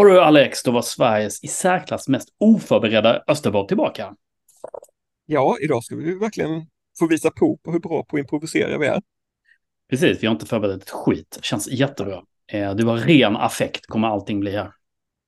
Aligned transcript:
Har 0.00 0.06
du 0.06 0.20
Alex, 0.20 0.62
då 0.62 0.70
var 0.70 0.82
Sveriges 0.82 1.44
i 1.44 1.48
särklass 1.48 2.08
mest 2.08 2.28
oförberedda 2.38 3.22
Österboll 3.26 3.66
tillbaka. 3.66 4.14
Ja, 5.26 5.56
idag 5.60 5.84
ska 5.84 5.96
vi 5.96 6.14
verkligen 6.14 6.66
få 6.98 7.06
visa 7.06 7.30
på, 7.30 7.56
på 7.56 7.72
hur 7.72 7.78
bra 7.78 8.04
på 8.04 8.16
att 8.16 8.20
improvisera 8.20 8.78
vi 8.78 8.86
är. 8.86 9.02
Precis, 9.90 10.22
vi 10.22 10.26
har 10.26 10.34
inte 10.34 10.46
förberett 10.46 10.82
ett 10.82 10.90
skit. 10.90 11.38
Känns 11.42 11.68
jättebra. 11.68 12.22
Eh, 12.52 12.74
det 12.74 12.84
var 12.84 12.96
ren 12.96 13.36
affekt 13.36 13.86
kommer 13.86 14.08
allting 14.08 14.40
bli 14.40 14.50
här. 14.50 14.72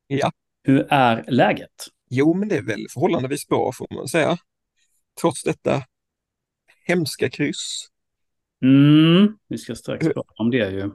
Ja. 0.06 0.32
Hur 0.62 0.86
är 0.90 1.24
läget? 1.28 1.86
Jo, 2.10 2.34
men 2.34 2.48
det 2.48 2.56
är 2.56 2.62
väl 2.62 2.86
förhållandevis 2.94 3.48
bra 3.48 3.72
får 3.72 3.94
man 3.94 4.08
säga. 4.08 4.36
Trots 5.20 5.42
detta 5.42 5.82
hemska 6.84 7.30
kryss. 7.30 7.88
Mm, 8.62 9.36
vi 9.48 9.58
ska 9.58 9.74
strax 9.74 10.06
prata 10.06 10.32
om 10.36 10.50
det 10.50 10.70
ju. 10.70 10.90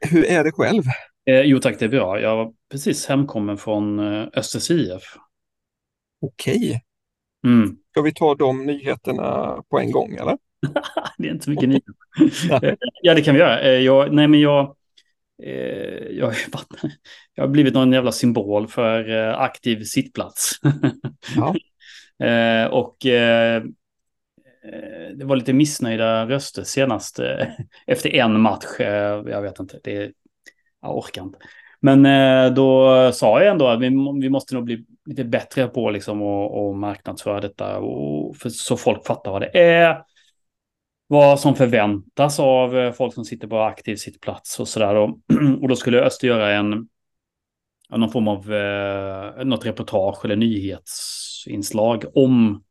Hur 0.00 0.24
är 0.24 0.44
det 0.44 0.52
själv? 0.52 0.82
Eh, 1.30 1.40
jo 1.40 1.58
tack, 1.58 1.78
det 1.78 1.84
är 1.84 1.88
bra. 1.88 2.20
Jag 2.20 2.36
var 2.36 2.52
precis 2.70 3.06
hemkommen 3.06 3.58
från 3.58 3.98
eh, 3.98 4.28
Östers 4.32 4.70
IF. 4.70 5.02
Okej. 6.20 6.82
Mm. 7.46 7.76
Ska 7.90 8.02
vi 8.02 8.14
ta 8.14 8.34
de 8.34 8.66
nyheterna 8.66 9.56
på 9.70 9.78
en 9.78 9.90
gång 9.90 10.14
eller? 10.14 10.38
det 11.18 11.28
är 11.28 11.32
inte 11.32 11.44
så 11.44 11.50
mycket 11.50 11.68
nyheter. 11.68 11.94
Eh, 12.68 12.74
ja, 13.02 13.14
det 13.14 13.22
kan 13.22 13.34
vi 13.34 13.40
göra. 13.40 13.60
Eh, 13.60 13.80
jag, 13.80 14.14
nej, 14.14 14.28
men 14.28 14.40
jag, 14.40 14.76
jag, 16.10 16.34
jag 17.34 17.44
har 17.44 17.48
blivit 17.48 17.74
någon 17.74 17.92
jävla 17.92 18.12
symbol 18.12 18.68
för 18.68 19.08
aktiv 19.32 19.84
sittplats. 19.84 20.52
Ja. 21.36 21.54
Och 22.70 22.96
det 25.14 25.24
var 25.24 25.36
lite 25.36 25.52
missnöjda 25.52 26.26
röster 26.26 26.62
senast 26.62 27.20
efter 27.86 28.14
en 28.14 28.40
match. 28.40 28.66
Jag 28.78 29.42
vet 29.42 29.60
inte, 29.60 29.80
det, 29.84 30.12
jag 30.86 30.96
orkar 30.96 31.22
inte. 31.22 31.38
Men 31.80 32.06
eh, 32.06 32.54
då 32.54 33.12
sa 33.12 33.42
jag 33.42 33.50
ändå 33.50 33.68
att 33.68 33.80
vi, 33.80 33.88
vi 34.20 34.30
måste 34.30 34.54
nog 34.54 34.64
bli 34.64 34.84
lite 35.06 35.24
bättre 35.24 35.66
på 35.66 35.90
liksom 35.90 36.18
marknadsföra 36.80 37.40
detta 37.40 37.78
och 37.78 38.36
för, 38.36 38.48
så 38.48 38.76
folk 38.76 39.06
fattar 39.06 39.30
vad 39.30 39.42
det 39.42 39.58
är. 39.58 40.02
Vad 41.06 41.40
som 41.40 41.54
förväntas 41.54 42.40
av 42.40 42.78
eh, 42.78 42.92
folk 42.92 43.14
som 43.14 43.24
sitter 43.24 43.48
på 43.48 43.60
aktiv 43.60 43.96
sittplats 43.96 44.60
och 44.60 44.68
sådär. 44.68 44.94
Och, 44.94 45.08
och 45.62 45.68
då 45.68 45.76
skulle 45.76 46.00
Öster 46.00 46.28
göra 46.28 46.52
en 46.52 46.88
någon 47.88 48.10
form 48.10 48.28
av 48.28 48.52
eh, 48.52 49.44
något 49.44 49.66
reportage 49.66 50.24
eller 50.24 50.36
nyhetsinslag 50.36 52.04
om, 52.14 52.64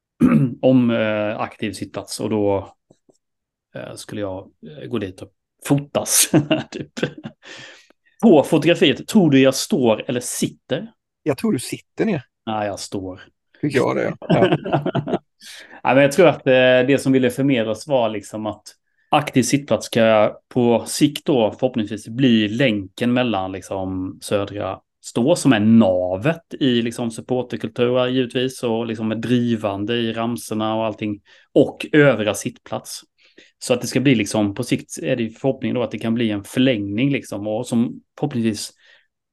om 0.62 0.90
eh, 0.90 1.40
aktiv 1.40 1.72
sittplats. 1.72 2.20
Och 2.20 2.30
då 2.30 2.74
eh, 3.74 3.94
skulle 3.94 4.20
jag 4.20 4.50
eh, 4.66 4.88
gå 4.88 4.98
dit 4.98 5.22
och 5.22 5.32
fotas. 5.66 6.30
typ. 6.70 6.92
På 8.22 8.42
fotografiet, 8.42 9.08
tror 9.08 9.30
du 9.30 9.40
jag 9.40 9.54
står 9.54 10.04
eller 10.08 10.20
sitter? 10.20 10.90
Jag 11.22 11.38
tror 11.38 11.52
du 11.52 11.58
sitter 11.58 12.04
ner. 12.04 12.24
Nej, 12.46 12.66
jag 12.66 12.80
står. 12.80 13.22
Hur 13.60 13.68
gör 13.68 13.94
det? 13.94 14.16
Ja. 14.20 14.56
ja, 15.82 15.94
men 15.94 16.02
jag 16.02 16.12
tror 16.12 16.26
att 16.28 16.46
eh, 16.46 16.86
det 16.86 17.02
som 17.02 17.12
ville 17.12 17.30
förmedlas 17.30 17.86
var 17.86 18.08
liksom 18.08 18.46
att 18.46 18.62
aktiv 19.10 19.42
sittplats 19.42 19.86
ska 19.86 20.36
på 20.48 20.84
sikt 20.86 21.26
då 21.26 21.50
förhoppningsvis 21.50 22.08
bli 22.08 22.48
länken 22.48 23.12
mellan 23.12 23.52
liksom 23.52 24.18
södra 24.22 24.78
stå 25.04 25.36
som 25.36 25.52
är 25.52 25.60
navet 25.60 26.54
i 26.60 26.82
liksom 26.82 27.10
supporterkultur 27.10 28.06
givetvis 28.06 28.62
och 28.62 28.86
liksom 28.86 29.12
är 29.12 29.16
drivande 29.16 29.94
i 29.94 30.12
ramserna 30.12 30.74
och 30.74 30.84
allting 30.84 31.20
och 31.52 31.86
övriga 31.92 32.34
sittplats. 32.34 33.00
Så 33.58 33.74
att 33.74 33.80
det 33.80 33.86
ska 33.86 34.00
bli 34.00 34.14
liksom 34.14 34.54
på 34.54 34.64
sikt 34.64 34.98
är 35.02 35.16
det 35.16 35.30
förhoppningen 35.30 35.74
då 35.74 35.82
att 35.82 35.90
det 35.90 35.98
kan 35.98 36.14
bli 36.14 36.30
en 36.30 36.44
förlängning 36.44 37.12
liksom 37.12 37.46
och 37.46 37.66
som 37.66 38.00
förhoppningsvis 38.18 38.72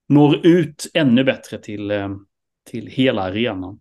når 0.10 0.46
ut 0.46 0.88
ännu 0.94 1.24
bättre 1.24 1.58
till, 1.58 1.92
eh, 1.92 2.10
till 2.70 2.88
hela 2.88 3.22
arenan. 3.22 3.80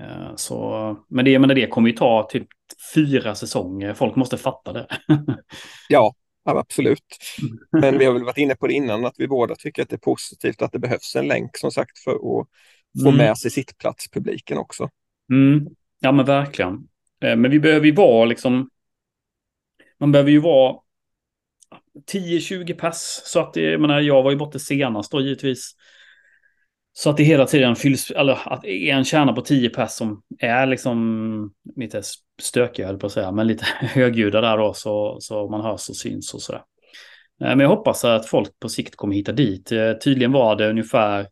Eh, 0.00 0.32
så, 0.36 0.96
men 1.08 1.24
det, 1.24 1.38
men 1.38 1.48
det 1.48 1.66
kommer 1.66 1.88
ju 1.88 1.96
ta 1.96 2.28
typ 2.30 2.48
fyra 2.94 3.34
säsonger. 3.34 3.94
Folk 3.94 4.16
måste 4.16 4.36
fatta 4.38 4.72
det. 4.72 4.86
ja, 5.88 6.14
absolut. 6.44 7.16
Men 7.72 7.98
vi 7.98 8.04
har 8.06 8.12
väl 8.12 8.24
varit 8.24 8.38
inne 8.38 8.54
på 8.54 8.66
det 8.66 8.72
innan 8.72 9.04
att 9.04 9.14
vi 9.18 9.28
båda 9.28 9.54
tycker 9.54 9.82
att 9.82 9.88
det 9.88 9.96
är 9.96 9.98
positivt 9.98 10.62
att 10.62 10.72
det 10.72 10.78
behövs 10.78 11.16
en 11.16 11.28
länk 11.28 11.56
som 11.56 11.70
sagt 11.70 11.98
för 11.98 12.10
att 12.10 12.20
få 13.02 13.08
Mm. 13.08 13.16
med 13.16 13.38
sig 13.38 13.50
sittplatspubliken 13.50 14.58
också. 14.58 14.88
Mm. 15.32 15.66
Ja 16.00 16.12
men 16.12 16.26
verkligen. 16.26 16.88
Eh, 17.24 17.36
men 17.36 17.50
vi 17.50 17.60
behöver 17.60 17.86
ju 17.86 17.94
vara 17.94 18.24
liksom. 18.24 18.70
Man 19.98 20.12
behöver 20.12 20.30
ju 20.30 20.38
vara 20.38 20.76
10-20 22.12 22.74
pass. 22.74 23.22
Så 23.24 23.40
att 23.40 23.54
det, 23.54 23.60
jag 23.60 23.80
menar, 23.80 24.00
jag 24.00 24.22
var 24.22 24.30
ju 24.30 24.36
borta 24.36 24.58
senast 24.58 25.12
då 25.12 25.20
givetvis. 25.20 25.74
Så 26.92 27.10
att 27.10 27.16
det 27.16 27.22
hela 27.22 27.46
tiden 27.46 27.76
fylls, 27.76 28.10
eller 28.10 28.52
att 28.52 28.62
det 28.62 28.90
är 28.90 28.94
en 28.94 29.04
kärna 29.04 29.32
på 29.32 29.40
10 29.40 29.70
pass 29.70 29.96
som 29.96 30.22
är 30.38 30.66
liksom 30.66 31.52
lite 31.76 32.02
stökiga 32.42 32.86
höll 32.86 32.98
på 32.98 33.06
att 33.06 33.12
säga, 33.12 33.32
men 33.32 33.46
lite 33.46 33.64
högljudda 33.80 34.40
där 34.40 34.58
då 34.58 34.74
så, 34.74 35.16
så 35.20 35.48
man 35.48 35.60
hörs 35.60 35.88
och 35.88 35.96
syns 35.96 36.34
och 36.34 36.42
sådär. 36.42 36.62
Eh, 37.40 37.48
men 37.48 37.60
jag 37.60 37.68
hoppas 37.68 38.04
att 38.04 38.26
folk 38.26 38.58
på 38.58 38.68
sikt 38.68 38.96
kommer 38.96 39.14
hitta 39.14 39.32
dit. 39.32 39.72
Eh, 39.72 39.92
tydligen 39.92 40.32
var 40.32 40.56
det 40.56 40.70
ungefär, 40.70 41.26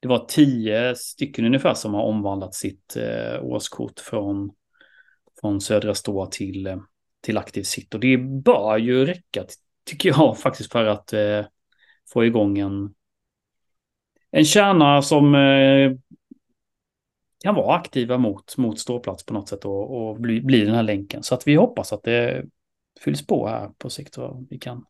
det 0.00 0.08
var 0.08 0.24
10 0.28 0.94
stycken 0.94 1.44
ungefär 1.44 1.74
som 1.74 1.94
har 1.94 2.02
omvandlat 2.02 2.54
sitt 2.54 2.96
årskort 3.40 4.00
från, 4.00 4.50
från 5.42 5.60
Södra 5.60 5.94
Stå 5.94 6.26
till, 6.26 6.66
eh, 6.66 6.78
till 7.20 7.38
Aktiv 7.38 7.62
Sitt. 7.62 7.94
Och 7.94 8.00
det 8.00 8.18
bör 8.18 8.78
ju 8.78 9.06
räcka, 9.06 9.44
tycker 9.84 10.08
jag 10.08 10.38
faktiskt, 10.42 10.72
för 10.72 10.84
att 10.84 11.12
eh, 11.12 11.44
få 12.12 12.24
igång 12.24 12.58
en, 12.58 12.94
en 14.30 14.44
kärna 14.44 15.02
som 15.02 15.34
eh, 15.34 15.92
kan 17.42 17.54
vara 17.54 17.76
aktiva 17.76 18.18
mot, 18.18 18.56
mot 18.56 18.78
ståplats 18.78 19.26
på 19.26 19.34
något 19.34 19.48
sätt 19.48 19.64
och, 19.64 20.08
och 20.08 20.20
bli, 20.20 20.40
bli 20.40 20.64
den 20.64 20.74
här 20.74 20.82
länken. 20.82 21.22
Så 21.22 21.34
att 21.34 21.46
vi 21.46 21.54
hoppas 21.54 21.92
att 21.92 22.02
det 22.02 22.44
fylls 23.00 23.26
på 23.26 23.48
här 23.48 23.70
på 23.78 23.90
sikt 23.90 24.18
och 24.18 24.46
vi 24.50 24.58
kan 24.58 24.84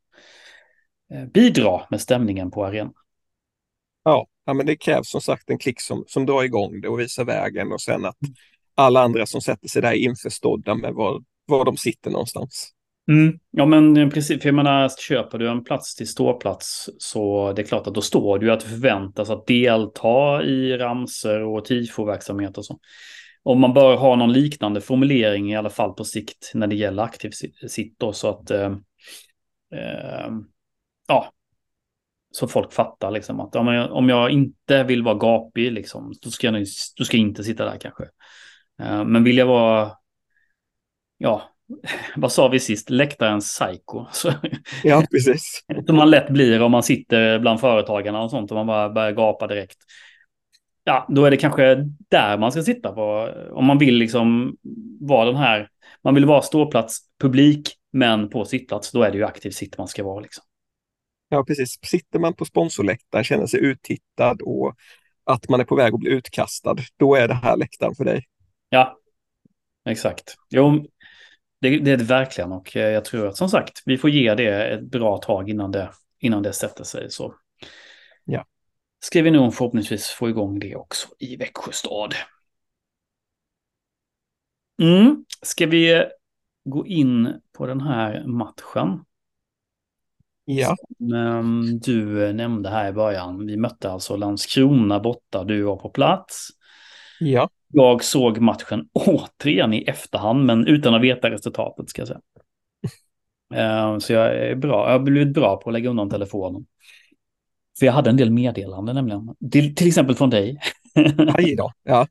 eh, 1.12 1.24
bidra 1.24 1.86
med 1.90 2.00
stämningen 2.00 2.50
på 2.50 2.66
arenan. 2.66 2.94
Ja, 4.04 4.26
ja, 4.44 4.54
men 4.54 4.66
det 4.66 4.76
krävs 4.76 5.10
som 5.10 5.20
sagt 5.20 5.50
en 5.50 5.58
klick 5.58 5.80
som, 5.80 6.04
som 6.06 6.26
drar 6.26 6.42
igång 6.42 6.80
det 6.80 6.88
och 6.88 7.00
visar 7.00 7.24
vägen 7.24 7.72
och 7.72 7.80
sen 7.80 8.04
att 8.04 8.16
alla 8.74 9.00
andra 9.00 9.26
som 9.26 9.40
sätter 9.40 9.68
sig 9.68 9.82
där 9.82 9.90
är 9.90 9.96
införstådda 9.96 10.74
med 10.74 10.94
var, 10.94 11.22
var 11.46 11.64
de 11.64 11.76
sitter 11.76 12.10
någonstans. 12.10 12.72
Mm. 13.08 13.38
Ja 13.50 13.66
men 13.66 14.10
precis, 14.10 14.42
för 14.42 14.48
jag 14.48 14.54
menar, 14.54 14.90
köper 15.08 15.38
du 15.38 15.48
en 15.48 15.64
plats 15.64 15.94
till 15.94 16.08
ståplats 16.08 16.90
så 16.98 17.52
det 17.52 17.62
är 17.62 17.66
klart 17.66 17.86
att 17.86 17.94
då 17.94 18.00
står 18.00 18.38
du 18.38 18.52
att 18.52 18.62
förväntas 18.62 19.30
att 19.30 19.46
delta 19.46 20.42
i 20.42 20.76
ramser 20.76 21.42
och 21.42 21.64
tifoverksamhet 21.64 22.58
och 22.58 22.64
så. 22.64 22.78
Och 23.42 23.56
man 23.56 23.74
bör 23.74 23.96
ha 23.96 24.16
någon 24.16 24.32
liknande 24.32 24.80
formulering 24.80 25.52
i 25.52 25.56
alla 25.56 25.70
fall 25.70 25.92
på 25.94 26.04
sikt 26.04 26.50
när 26.54 26.66
det 26.66 26.76
gäller 26.76 27.02
aktiv 27.02 27.30
sitt 27.68 27.98
då 27.98 28.12
så 28.12 28.28
att 28.28 28.50
eh, 28.50 28.72
eh, 29.74 30.30
ja, 31.08 31.32
så 32.30 32.48
folk 32.48 32.72
fattar 32.72 33.10
liksom 33.10 33.40
att 33.40 33.56
om 33.56 33.66
jag- 33.66 33.92
om 33.92 34.08
jag 34.08 34.30
inte 34.30 34.84
vill 34.84 35.02
vara 35.02 35.14
gapig 35.18 35.72
liksom, 35.72 36.12
då 36.22 36.30
ska 36.30 36.46
jag, 36.46 36.66
då 36.98 37.04
ska 37.04 37.16
jag 37.16 37.26
inte 37.26 37.44
sitta 37.44 37.64
där 37.64 37.76
kanske. 37.80 38.04
Eh, 38.82 39.04
men 39.04 39.25
vill 39.25 39.38
jag 39.38 39.47
vara, 39.47 39.93
ja, 41.19 41.43
vad 42.17 42.32
sa 42.32 42.49
vi 42.49 42.61
sist, 42.61 42.90
läktarens 42.90 43.58
psycho. 43.58 44.06
Så, 44.12 44.32
Ja, 44.84 45.05
precis. 45.11 45.64
som 45.87 45.96
man 45.96 46.11
lätt 46.11 46.29
blir 46.29 46.62
om 46.62 46.70
man 46.73 46.82
sitter 46.82 47.38
bland 47.38 47.61
företagarna 47.61 48.23
och 48.23 48.31
sånt 48.31 48.50
och 48.50 48.56
man 48.56 48.67
bara 48.67 48.90
börjar 48.90 49.12
gapa 49.12 49.46
direkt. 49.46 49.79
Ja, 50.84 51.06
då 51.08 51.25
är 51.25 51.31
det 51.31 51.37
kanske 51.37 51.76
där 52.11 52.38
man 52.38 52.52
ska 52.52 52.62
sitta 52.62 52.93
på. 52.93 53.34
Om 53.52 53.64
man 53.64 53.79
vill 53.79 53.94
liksom 53.94 54.56
vara 55.00 55.25
den 55.25 55.37
här, 55.37 55.69
man 56.05 56.14
vill 56.14 56.25
vara 56.25 56.43
ståplats 56.43 56.99
publik, 57.20 57.73
men 57.93 58.28
på 58.28 58.44
sittplats, 58.44 58.93
då 58.93 59.02
är 59.02 59.11
det 59.11 59.19
ju 59.19 59.25
aktiv 59.25 59.50
sitt 59.50 59.78
man 59.78 59.88
ska 59.88 60.05
vara 60.05 60.20
liksom. 60.20 60.44
Ja, 61.28 61.44
precis. 61.44 61.78
Sitter 61.82 62.19
man 62.19 62.35
på 62.35 62.44
sponsorläktaren, 62.44 63.25
känner 63.25 63.46
sig 63.46 63.61
uttittad 63.61 64.43
och 64.43 64.75
att 65.25 65.49
man 65.49 65.61
är 65.61 65.64
på 65.64 65.76
väg 65.76 65.94
att 65.94 66.00
bli 66.00 66.11
utkastad, 66.11 66.76
då 66.96 67.14
är 67.14 67.28
det 67.28 67.35
här 67.35 67.56
läktaren 67.56 67.94
för 67.94 68.05
dig. 68.05 68.25
Ja, 68.72 68.98
exakt. 69.84 70.34
Jo, 70.50 70.86
det, 71.60 71.78
det 71.78 71.90
är 71.90 71.96
det 71.96 72.04
verkligen 72.04 72.52
och 72.52 72.76
jag 72.76 73.04
tror 73.04 73.28
att 73.28 73.36
som 73.36 73.48
sagt, 73.48 73.82
vi 73.86 73.98
får 73.98 74.10
ge 74.10 74.34
det 74.34 74.69
ett 74.69 74.82
bra 74.90 75.19
tag 75.19 75.50
innan 75.50 75.70
det, 75.70 75.90
innan 76.19 76.42
det 76.42 76.52
sätter 76.52 76.84
sig. 76.84 77.10
Så 77.10 77.34
Ja. 78.24 78.44
ska 79.04 79.22
vi 79.22 79.30
nog 79.30 79.54
förhoppningsvis 79.54 80.06
få 80.08 80.28
igång 80.28 80.58
det 80.58 80.76
också 80.76 81.08
i 81.19 81.36
Växjö 81.36 81.72
stad. 81.72 82.14
Mm. 84.82 85.25
Ska 85.42 85.66
vi 85.66 86.04
gå 86.64 86.86
in 86.86 87.40
på 87.52 87.66
den 87.66 87.80
här 87.80 88.26
matchen? 88.26 89.04
Ja, 90.44 90.76
Som 90.98 91.12
ehm, 91.14 91.80
du 91.80 92.32
nämnde 92.32 92.68
här 92.68 92.88
i 92.88 92.92
början. 92.92 93.46
Vi 93.46 93.56
mötte 93.56 93.90
alltså 93.90 94.16
Landskrona 94.16 95.00
borta. 95.00 95.44
Du 95.44 95.62
var 95.62 95.76
på 95.76 95.88
plats. 95.90 96.48
Ja, 97.30 97.48
Jag 97.72 98.04
såg 98.04 98.38
matchen 98.38 98.88
återigen 98.92 99.74
i 99.74 99.82
efterhand, 99.82 100.44
men 100.44 100.66
utan 100.66 100.94
att 100.94 101.02
veta 101.02 101.30
resultatet 101.30 101.90
ska 101.90 102.00
jag 102.00 102.08
säga. 102.08 102.20
Eh, 103.54 103.98
Så 103.98 104.12
jag 104.12 104.36
är 104.36 104.54
bra. 104.54 104.86
Jag 104.86 104.92
har 104.92 105.04
blivit 105.04 105.34
bra 105.34 105.56
på 105.56 105.70
att 105.70 105.72
lägga 105.72 105.90
undan 105.90 106.10
telefonen. 106.10 106.66
För 107.78 107.86
jag 107.86 107.92
hade 107.92 108.10
en 108.10 108.16
del 108.16 108.30
meddelanden 108.30 108.94
nämligen. 108.94 109.34
Till, 109.52 109.74
till 109.74 109.86
exempel 109.86 110.14
från 110.14 110.30
dig. 110.30 110.58
Aj 111.34 111.56
då. 111.56 111.72
Ja. 111.82 112.06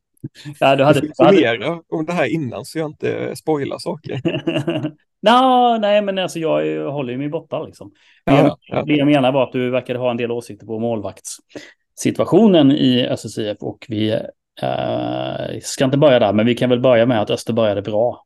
ja, 0.59 0.75
du 0.75 0.83
hade, 0.83 1.01
du 1.01 1.07
informera 1.07 1.81
om 1.89 2.05
det 2.05 2.13
här 2.13 2.25
innan 2.25 2.65
så 2.65 2.79
jag 2.79 2.89
inte 2.89 3.35
spoilar 3.35 3.77
saker. 3.77 4.21
no, 5.21 5.77
nej, 5.81 6.01
men 6.01 6.17
alltså 6.17 6.39
jag 6.39 6.91
håller 6.91 7.17
mig 7.17 7.29
borta 7.29 7.63
liksom. 7.63 7.91
Ja, 8.23 8.57
jag, 8.67 8.87
Det 8.87 8.93
jag 8.93 9.07
menar 9.07 9.31
var 9.31 9.43
att 9.43 9.51
du 9.51 9.69
verkade 9.69 9.99
ha 9.99 10.11
en 10.11 10.17
del 10.17 10.31
åsikter 10.31 10.65
på 10.65 10.79
målvaktssituationen 10.79 12.71
i 12.71 13.07
SSIF 13.17 13.57
och 13.59 13.85
vi 13.89 14.19
uh, 14.63 15.59
ska 15.61 15.85
inte 15.85 15.97
börja 15.97 16.19
där, 16.19 16.33
men 16.33 16.45
vi 16.45 16.55
kan 16.55 16.69
väl 16.69 16.79
börja 16.79 17.05
med 17.05 17.21
att 17.21 17.29
Öster 17.29 17.53
började 17.53 17.81
bra. 17.81 18.25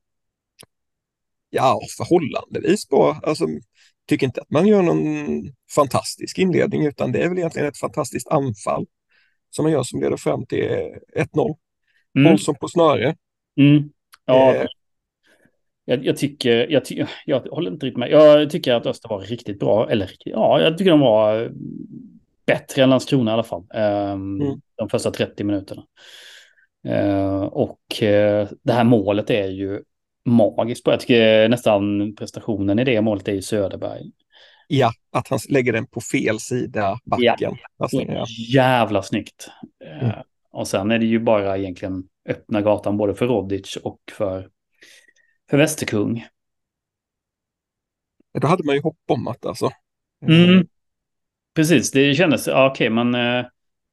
Ja, 1.49 1.79
förhållandevis 1.97 2.89
bra. 2.89 3.19
Alltså, 3.23 3.45
tycker 4.07 4.25
inte 4.25 4.41
att 4.41 4.49
man 4.49 4.67
gör 4.67 4.81
någon 4.81 5.01
fantastisk 5.75 6.39
inledning, 6.39 6.85
utan 6.85 7.11
det 7.11 7.23
är 7.23 7.29
väl 7.29 7.37
egentligen 7.37 7.67
ett 7.67 7.77
fantastiskt 7.77 8.27
anfall 8.27 8.85
som 9.49 9.63
man 9.63 9.71
gör 9.71 9.83
som 9.83 10.01
leder 10.01 10.17
fram 10.17 10.45
till 10.45 10.69
1-0. 11.15 11.55
Mm. 12.17 12.31
Olsson 12.31 12.55
på 12.55 12.67
snöre. 12.67 13.15
Mm. 13.59 13.89
Ja, 14.25 14.55
eh. 14.55 14.65
jag, 15.85 16.05
jag, 16.05 16.17
tycker, 16.17 16.71
jag, 16.71 16.83
jag 17.25 17.39
håller 17.39 17.71
inte 17.71 17.85
riktigt 17.85 17.99
med. 17.99 18.11
Jag 18.11 18.49
tycker 18.49 18.73
att 18.73 18.85
Öster 18.85 19.09
var 19.09 19.19
riktigt 19.19 19.59
bra. 19.59 19.89
Eller 19.89 20.11
ja, 20.19 20.61
jag 20.61 20.77
tycker 20.77 20.91
de 20.91 20.99
var 20.99 21.51
bättre 22.45 22.83
än 22.83 22.89
Landskrona 22.89 23.31
i 23.31 23.33
alla 23.33 23.43
fall. 23.43 23.65
Um, 23.73 24.41
mm. 24.41 24.61
De 24.75 24.89
första 24.89 25.11
30 25.11 25.43
minuterna. 25.43 25.83
Uh, 26.87 27.43
och 27.43 27.79
uh, 28.01 28.47
det 28.63 28.73
här 28.73 28.83
målet 28.83 29.29
är 29.29 29.47
ju 29.47 29.83
magiskt. 30.25 30.87
Jag 30.87 30.99
tycker 30.99 31.49
nästan 31.49 32.15
prestationen 32.15 32.79
i 32.79 32.83
det 32.83 33.01
målet 33.01 33.27
är 33.27 33.33
ju 33.33 33.41
Söderberg. 33.41 34.11
Ja, 34.67 34.91
att 35.11 35.27
han 35.27 35.39
lägger 35.49 35.73
den 35.73 35.87
på 35.87 36.01
fel 36.01 36.39
sida 36.39 36.99
backen. 37.05 37.35
Ja, 37.39 37.55
alltså, 37.77 38.01
ja. 38.01 38.25
Jävla 38.53 39.01
snyggt. 39.01 39.49
Mm. 39.85 40.05
Uh, 40.05 40.21
och 40.51 40.67
sen 40.67 40.91
är 40.91 40.99
det 40.99 41.05
ju 41.05 41.19
bara 41.19 41.57
egentligen 41.57 42.03
öppna 42.29 42.61
gatan 42.61 42.97
både 42.97 43.15
för 43.15 43.27
Rodic 43.27 43.75
och 43.75 43.99
för, 44.11 44.49
för 45.49 45.57
Västerkung. 45.57 46.25
Då 48.41 48.47
hade 48.47 48.63
man 48.63 48.75
ju 48.75 48.81
hopp 48.81 48.97
om 49.07 49.27
att 49.27 49.45
alltså. 49.45 49.69
Mm. 50.27 50.67
Precis, 51.55 51.91
det 51.91 52.15
kändes, 52.15 52.47
ja, 52.47 52.69
okej, 52.71 52.89
men 52.89 53.15
eh, 53.15 53.45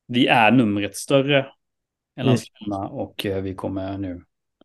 vi 0.07 0.27
är 0.27 0.51
numret 0.51 0.97
större 0.97 1.39
än 1.39 1.47
mm. 2.17 2.27
Landskrona 2.27 2.77
mm. 2.77 2.91
och 2.91 3.27
eh, 3.27 3.43
vi 3.43 3.55
kommer 3.55 3.99
nu 3.99 4.25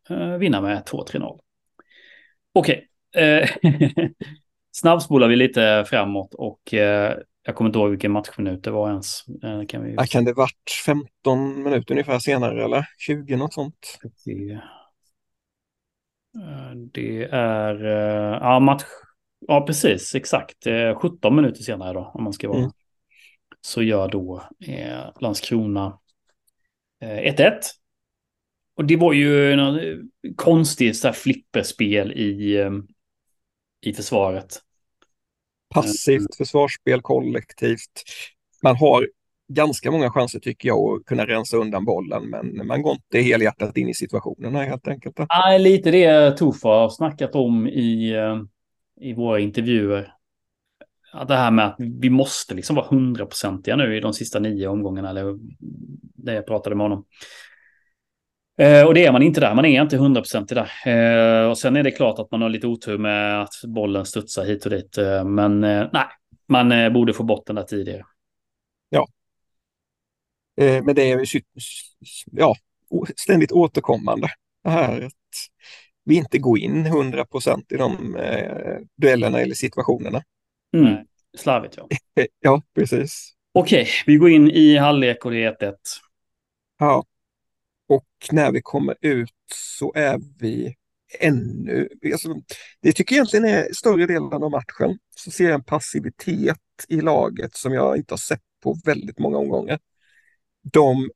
eh, 0.09 0.37
vinna 0.37 0.61
med 0.61 0.83
2-3-0. 0.83 1.39
Okej, 2.53 2.87
eh, 3.15 3.49
snabbspolar 4.71 5.27
vi 5.27 5.35
lite 5.35 5.85
framåt 5.87 6.33
och 6.33 6.73
eh, 6.73 7.17
jag 7.43 7.55
kommer 7.55 7.69
inte 7.69 7.79
ihåg 7.79 7.89
vilken 7.89 8.11
matchminut 8.11 8.63
det 8.63 8.71
var 8.71 8.89
ens. 8.89 9.27
Eh, 9.43 9.65
kan, 9.65 9.83
vi... 9.83 9.95
kan 10.09 10.25
det 10.25 10.33
varit 10.33 10.71
15 10.85 11.63
minuter 11.63 11.93
ungefär 11.93 12.19
senare 12.19 12.63
eller 12.63 12.85
20 12.97 13.35
något 13.35 13.53
sånt? 13.53 13.99
Det, 14.25 14.61
det 16.93 17.23
är, 17.31 17.83
ja 18.41 18.59
match, 18.59 18.83
ja 19.47 19.65
precis 19.65 20.15
exakt, 20.15 20.67
17 20.95 21.35
minuter 21.35 21.63
senare 21.63 21.93
då 21.93 22.11
om 22.13 22.23
man 22.23 22.33
ska 22.33 22.47
vara. 22.47 22.59
Mm. 22.59 22.71
Så 23.67 23.83
gör 23.83 24.07
då 24.07 24.43
eh, 24.67 25.09
Landskrona 25.19 25.99
1-1. 27.01 27.51
Och 28.75 28.85
det 28.85 28.95
var 28.95 29.13
ju 29.13 29.57
konstigt 30.35 30.97
så 30.97 31.07
här 31.07 31.13
flipperspel 31.13 32.11
i, 32.11 32.69
i 33.85 33.93
försvaret. 33.93 34.61
Passivt 35.73 36.19
mm. 36.19 36.27
försvarsspel 36.37 37.01
kollektivt. 37.01 38.03
Man 38.63 38.75
har 38.75 39.07
ganska 39.53 39.91
många 39.91 40.11
chanser 40.11 40.39
tycker 40.39 40.69
jag 40.69 40.99
att 40.99 41.05
kunna 41.05 41.25
rensa 41.25 41.57
undan 41.57 41.85
bollen 41.85 42.29
men 42.29 42.67
man 42.67 42.81
går 42.81 42.93
inte 42.93 43.19
helhjärtat 43.19 43.77
in 43.77 43.89
i 43.89 43.93
situationerna 43.93 44.63
helt 44.63 44.87
enkelt. 44.87 45.19
Nej, 45.29 45.59
lite 45.59 45.91
det 45.91 46.37
Tofa 46.37 46.67
har 46.67 46.89
snackat 46.89 47.35
om 47.35 47.67
i, 47.67 48.11
eh, 48.11 48.41
i 49.01 49.13
våra 49.13 49.39
intervjuer 49.39 50.16
ja, 51.13 51.23
det 51.23 51.35
här 51.35 51.51
med 51.51 51.65
att 51.65 51.75
vi 51.77 52.09
måste 52.09 52.55
liksom 52.55 52.75
vara 52.75 52.87
hundraprocentiga 52.87 53.75
nu 53.75 53.97
i 53.97 53.99
de 53.99 54.13
sista 54.13 54.39
nio 54.39 54.67
omgångarna 54.67 55.09
eller 55.09 55.35
det 56.15 56.33
jag 56.33 56.47
pratade 56.47 56.75
med 56.75 56.85
honom. 56.85 57.05
Eh, 58.59 58.85
och 58.85 58.93
det 58.93 59.05
är 59.05 59.11
man 59.11 59.21
inte 59.21 59.39
där, 59.39 59.55
man 59.55 59.65
är 59.65 59.81
inte 59.81 59.97
hundraprocentig 59.97 60.57
där. 60.57 60.71
Eh, 60.85 61.49
och 61.49 61.57
sen 61.57 61.75
är 61.75 61.83
det 61.83 61.91
klart 61.91 62.19
att 62.19 62.31
man 62.31 62.41
har 62.41 62.49
lite 62.49 62.67
otur 62.67 62.97
med 62.97 63.41
att 63.41 63.53
bollen 63.63 64.05
studsar 64.05 64.45
hit 64.45 64.65
och 64.65 64.71
dit. 64.71 64.97
Eh, 64.97 65.25
men 65.25 65.63
eh, 65.63 65.87
nej, 65.93 66.05
man 66.47 66.71
eh, 66.71 66.89
borde 66.89 67.13
få 67.13 67.23
bort 67.23 67.47
den 67.47 67.55
där 67.55 67.63
tidigare. 67.63 68.03
Ja. 68.89 69.07
Eh, 70.61 70.83
men 70.83 70.95
det 70.95 71.11
är 71.11 71.25
ja, 72.31 72.55
ständigt 73.15 73.51
återkommande. 73.51 74.27
Det 74.63 74.69
här 74.69 75.01
att 75.01 75.13
vi 76.03 76.15
inte 76.15 76.37
går 76.37 76.59
in 76.59 76.85
hundra 76.85 77.25
procent 77.25 77.71
i 77.71 77.77
de 77.77 78.15
eh, 78.15 78.77
duellerna 78.95 79.39
eller 79.39 79.55
situationerna. 79.55 80.21
Mm. 80.73 81.05
Slarvigt 81.37 81.77
ja. 81.77 81.87
ja, 82.39 82.61
precis. 82.75 83.33
Okej, 83.53 83.87
vi 84.05 84.15
går 84.15 84.29
in 84.29 84.51
i 84.51 84.77
halvlek 84.77 85.25
och 85.25 85.31
det 85.31 85.43
är 85.43 85.51
1-1. 85.51 85.73
Ja. 86.79 87.05
Och 87.89 88.07
när 88.31 88.51
vi 88.51 88.61
kommer 88.61 88.95
ut 89.01 89.31
så 89.53 89.93
är 89.95 90.19
vi 90.39 90.75
ännu, 91.19 91.89
alltså, 92.11 92.35
det 92.81 92.91
tycker 92.91 93.15
jag 93.15 93.17
egentligen 93.17 93.45
är 93.45 93.73
större 93.73 94.05
delen 94.05 94.43
av 94.43 94.51
matchen, 94.51 94.99
så 95.15 95.31
ser 95.31 95.43
jag 95.43 95.53
en 95.53 95.63
passivitet 95.63 96.57
i 96.87 97.01
laget 97.01 97.55
som 97.55 97.73
jag 97.73 97.97
inte 97.97 98.13
har 98.13 98.17
sett 98.17 98.41
på 98.63 98.77
väldigt 98.85 99.19
många 99.19 99.37
omgångar. 99.37 99.79
De 100.73 101.09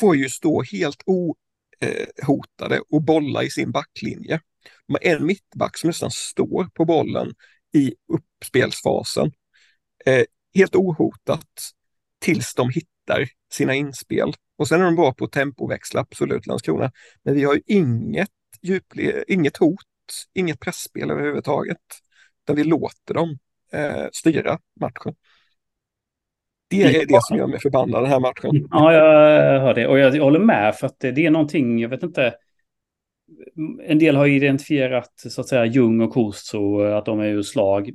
får 0.00 0.16
ju 0.16 0.28
stå 0.28 0.62
helt 0.62 1.02
ohotade 1.06 2.80
och 2.90 3.02
bolla 3.02 3.42
i 3.42 3.50
sin 3.50 3.70
backlinje. 3.70 4.40
De 4.86 4.92
har 4.92 5.12
en 5.12 5.26
mittback 5.26 5.78
som 5.78 5.88
nästan 5.88 6.10
står 6.10 6.64
på 6.74 6.84
bollen 6.84 7.34
i 7.74 7.94
uppspelsfasen. 8.12 9.32
Eh, 10.06 10.24
helt 10.54 10.74
ohotat 10.74 11.48
tills 12.20 12.54
de 12.54 12.70
hittar 12.70 13.28
sina 13.52 13.74
inspel. 13.74 14.32
Och 14.58 14.68
sen 14.68 14.80
är 14.80 14.84
de 14.84 14.96
bra 14.96 15.12
på 15.12 15.24
att 15.24 15.32
tempoväxla, 15.32 16.00
absolut, 16.00 16.46
Landskrona. 16.46 16.92
Men 17.22 17.34
vi 17.34 17.44
har 17.44 17.54
ju 17.54 17.60
inget, 17.66 18.30
djuple, 18.62 19.24
inget 19.28 19.56
hot, 19.56 19.80
inget 20.34 20.60
pressspel 20.60 21.10
överhuvudtaget. 21.10 21.78
Utan 22.44 22.56
vi 22.56 22.64
låter 22.64 23.14
dem 23.14 23.38
eh, 23.72 24.06
styra 24.12 24.58
matchen. 24.80 25.14
Det 26.70 26.82
är 26.82 27.06
det 27.06 27.20
som 27.22 27.36
gör 27.36 27.46
mig 27.46 27.60
förbannad 27.60 28.02
den 28.02 28.10
här 28.10 28.20
matchen. 28.20 28.68
Ja, 28.70 28.92
jag 28.92 29.60
hör 29.60 29.74
det. 29.74 29.86
Och 29.86 29.98
jag 29.98 30.22
håller 30.22 30.40
med 30.40 30.74
för 30.74 30.86
att 30.86 31.00
det 31.00 31.26
är 31.26 31.30
någonting, 31.30 31.78
jag 31.78 31.88
vet 31.88 32.02
inte. 32.02 32.34
En 33.82 33.98
del 33.98 34.16
har 34.16 34.26
identifierat 34.26 35.12
så 35.16 35.40
att 35.40 35.48
säga 35.48 35.66
Jung 35.66 36.00
och 36.00 36.12
Koso, 36.12 36.80
att 36.80 37.04
de 37.04 37.20
är 37.20 37.28
ur 37.28 37.42
slag. 37.42 37.90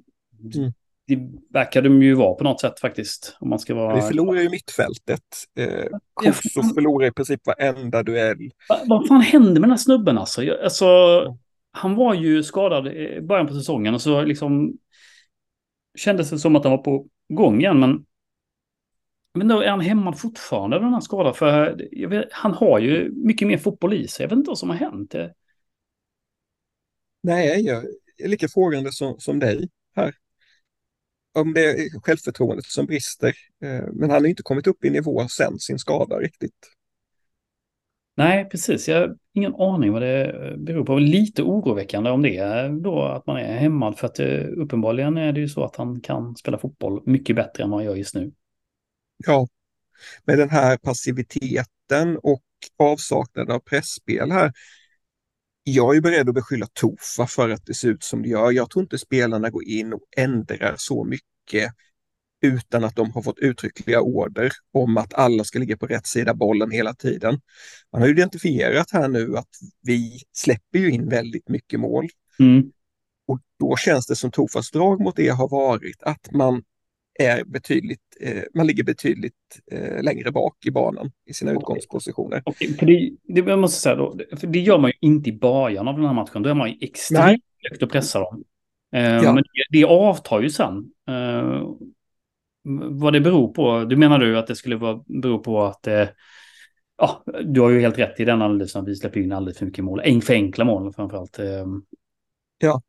Mm 0.56 0.72
det 1.08 1.20
verkar 1.54 1.82
de 1.82 2.04
ju 2.04 2.14
vara 2.14 2.34
på 2.34 2.44
något 2.44 2.62
sätt 2.62 2.80
faktiskt. 2.80 3.38
Om 3.40 3.50
man 3.50 3.60
ska 3.60 3.76
vara... 3.76 3.96
Vi 3.96 4.02
förlorar 4.02 4.42
ju 4.42 4.50
mittfältet. 4.50 5.24
Eh, 5.58 5.86
Kosso 6.14 6.50
ja, 6.56 6.64
förlorar 6.76 7.08
i 7.08 7.12
princip 7.12 7.48
varenda 7.48 8.04
duell. 8.04 8.52
Va, 8.70 8.80
vad 8.86 9.08
fan 9.08 9.22
hände 9.22 9.52
med 9.52 9.62
den 9.62 9.70
här 9.70 9.78
snubben 9.78 10.18
alltså? 10.18 10.44
Jag, 10.44 10.64
alltså 10.64 10.88
Han 11.72 11.96
var 11.96 12.14
ju 12.14 12.44
skadad 12.44 12.88
i 12.88 13.22
början 13.22 13.48
på 13.48 13.54
säsongen 13.54 13.94
och 13.94 14.02
så 14.02 14.22
liksom 14.22 14.74
kändes 15.98 16.30
det 16.30 16.40
som 16.40 16.56
att 16.56 16.64
han 16.64 16.72
var 16.72 16.84
på 16.84 17.08
gång 17.30 17.60
igen. 17.60 17.80
Men, 17.80 18.06
men 19.34 19.48
då 19.48 19.62
är 19.62 19.70
han 19.70 19.80
hämmad 19.80 20.20
fortfarande 20.20 20.76
av 20.76 20.82
den 20.82 20.94
här 20.94 21.02
skadan. 21.02 21.34
För 21.34 22.08
vet, 22.08 22.28
han 22.32 22.54
har 22.54 22.80
ju 22.80 23.12
mycket 23.12 23.48
mer 23.48 23.58
fotboll 23.58 23.94
i 23.94 24.08
sig. 24.08 24.24
Jag 24.24 24.30
vet 24.30 24.38
inte 24.38 24.50
vad 24.50 24.58
som 24.58 24.70
har 24.70 24.78
hänt. 24.78 25.16
Nej, 27.24 27.62
jag 27.66 27.84
är 28.18 28.28
lika 28.28 28.48
frågande 28.48 28.92
som, 28.92 29.20
som 29.20 29.40
dig 29.40 29.70
här 29.96 30.14
om 31.34 31.54
det 31.54 31.66
är 31.66 32.02
självförtroendet 32.02 32.66
som 32.66 32.86
brister. 32.86 33.34
Eh, 33.64 33.84
men 33.94 34.10
han 34.10 34.22
har 34.22 34.30
inte 34.30 34.44
kommit 34.44 34.68
upp 34.68 34.86
i 34.86 34.90
nivå 34.90 35.28
sen 35.28 35.60
sin 35.60 35.80
skada 35.80 36.16
riktigt. 36.16 36.70
Nej, 38.16 38.50
precis. 38.50 38.88
Jag 38.88 39.00
har 39.00 39.16
ingen 39.34 39.56
aning 39.56 39.92
vad 39.92 40.02
det 40.02 40.56
beror 40.58 40.86
på. 40.86 41.00
Lite 41.00 41.44
oroväckande 41.44 42.10
om 42.10 42.22
det 42.22 42.38
är 42.38 42.70
då 42.70 43.02
att 43.02 43.28
man 43.28 43.38
är 43.38 43.58
hämmad. 43.58 43.98
För 43.98 44.08
att 44.08 44.20
eh, 44.20 44.44
uppenbarligen 44.58 45.18
är 45.18 45.34
det 45.34 45.40
ju 45.40 45.50
så 45.50 45.64
att 45.64 45.76
han 45.76 46.02
kan 46.02 46.36
spela 46.36 46.58
fotboll 46.58 47.02
mycket 47.06 47.36
bättre 47.36 47.64
än 47.64 47.70
vad 47.70 47.80
han 47.80 47.86
gör 47.86 47.96
just 47.96 48.16
nu. 48.16 48.32
Ja, 49.18 49.48
med 50.26 50.38
den 50.38 50.50
här 50.50 50.78
passiviteten 50.78 52.18
och 52.24 52.44
avsaknaden 52.78 53.56
av 53.56 53.60
pressspel 53.60 54.32
här 54.32 54.52
jag 55.64 55.96
är 55.96 56.02
beredd 56.02 56.30
att 56.30 56.36
beskylla 56.36 56.68
Tofa 56.74 57.28
för 57.28 57.50
att 57.50 57.66
det 57.66 57.74
ser 57.74 57.90
ut 57.90 58.04
som 58.04 58.22
det 58.22 58.30
gör. 58.30 58.52
Jag 58.52 58.70
tror 58.70 58.84
inte 58.84 58.98
spelarna 58.98 59.50
går 59.50 59.64
in 59.64 59.94
och 59.94 60.02
ändrar 60.18 60.76
så 60.78 61.04
mycket 61.04 61.74
utan 62.42 62.84
att 62.84 62.96
de 62.96 63.12
har 63.12 63.22
fått 63.22 63.40
uttryckliga 63.40 64.02
order 64.02 64.52
om 64.72 64.98
att 64.98 65.14
alla 65.14 65.44
ska 65.44 65.60
ligga 65.60 65.78
på 65.78 65.88
rätt 65.88 66.08
sida 66.08 66.34
bollen 66.34 66.72
hela 66.72 66.94
tiden. 66.94 67.42
Man 67.92 68.02
har 68.02 68.10
identifierat 68.10 68.92
här 68.92 69.08
nu 69.08 69.38
att 69.38 69.50
vi 69.82 70.22
släpper 70.34 70.80
ju 70.80 70.92
in 70.92 71.10
väldigt 71.10 71.50
mycket 71.50 71.80
mål. 71.80 72.10
Mm. 72.40 72.72
Och 73.28 73.40
då 73.60 73.76
känns 73.76 74.08
det 74.08 74.16
som 74.16 74.32
Tofas 74.32 74.72
drag 74.72 75.02
mot 75.02 75.16
det 75.16 75.30
har 75.30 75.50
varit 75.50 76.04
att 76.04 76.32
man 76.32 76.64
är 77.20 77.44
betydligt, 77.44 78.18
eh, 78.20 78.44
man 78.54 78.68
ligger 78.68 78.84
betydligt 78.84 79.34
eh, 79.72 80.04
längre 80.04 80.32
bak 80.32 80.66
i 80.66 80.72
banan 80.72 81.12
i 81.26 81.34
sina 81.34 81.52
utgångspositioner. 81.52 82.44
Okay, 82.46 82.68
det, 82.80 83.12
det, 83.42 83.50
jag 83.50 83.60
måste 83.60 83.82
säga 83.82 83.96
då, 83.96 84.18
för 84.38 84.48
det 84.48 84.60
gör 84.60 84.78
man 84.78 84.90
ju 84.90 85.08
inte 85.10 85.30
i 85.30 85.34
början 85.34 85.88
av 85.88 85.96
den 85.96 86.06
här 86.06 86.14
matchen. 86.14 86.44
Då 86.44 86.50
är 86.50 86.54
man 86.54 86.70
ju 86.70 86.78
extremt 86.82 87.44
högt 87.70 87.84
och 87.84 87.92
pressar 87.92 88.20
dem. 88.20 88.44
Eh, 88.96 89.02
ja. 89.02 89.34
Men 89.34 89.44
det, 89.44 89.80
det 89.80 89.86
avtar 89.86 90.42
ju 90.42 90.50
sen. 90.50 90.92
Eh, 91.08 91.64
vad 92.90 93.14
det 93.14 93.22
beror 93.22 93.54
på, 93.54 93.84
du 93.84 93.96
menar 93.96 94.20
du 94.20 94.38
att 94.38 94.48
det 94.48 94.56
skulle 94.56 94.76
vara, 94.76 95.04
bero 95.06 95.40
på 95.40 95.64
att 95.64 95.88
eh, 95.88 96.08
ja, 96.98 97.24
du 97.44 97.62
har 97.62 97.70
ju 97.70 97.80
helt 97.80 97.98
rätt 97.98 98.20
i 98.20 98.26
den 98.26 98.42
analysen. 98.42 98.86
Vi 98.86 98.96
släpper 98.96 99.20
in 99.20 99.32
alldeles 99.32 99.58
för 99.58 99.66
mycket 99.66 99.84
mål. 99.84 100.02
En 100.04 100.22
för 100.22 100.34
enkla 100.34 100.66
mål 100.66 100.94
framförallt. 100.94 101.40
Eh. 101.40 101.66
Ja, 102.58 102.82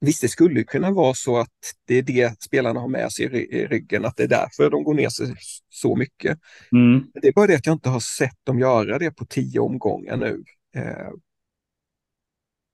Visst, 0.00 0.20
det 0.20 0.28
skulle 0.28 0.64
kunna 0.64 0.90
vara 0.90 1.14
så 1.14 1.38
att 1.38 1.74
det 1.84 1.94
är 1.94 2.02
det 2.02 2.42
spelarna 2.42 2.80
har 2.80 2.88
med 2.88 3.12
sig 3.12 3.24
i 3.24 3.66
ryggen, 3.66 4.04
att 4.04 4.16
det 4.16 4.22
är 4.22 4.28
därför 4.28 4.70
de 4.70 4.84
går 4.84 4.94
ner 4.94 5.08
sig 5.08 5.34
så 5.68 5.96
mycket. 5.96 6.38
Mm. 6.72 7.06
Det 7.14 7.28
är 7.28 7.32
bara 7.32 7.46
det 7.46 7.54
att 7.54 7.66
jag 7.66 7.74
inte 7.74 7.88
har 7.88 8.00
sett 8.00 8.44
dem 8.44 8.58
göra 8.58 8.98
det 8.98 9.10
på 9.10 9.26
tio 9.26 9.60
omgångar 9.60 10.16
nu. 10.16 10.44
Eh, 10.76 11.10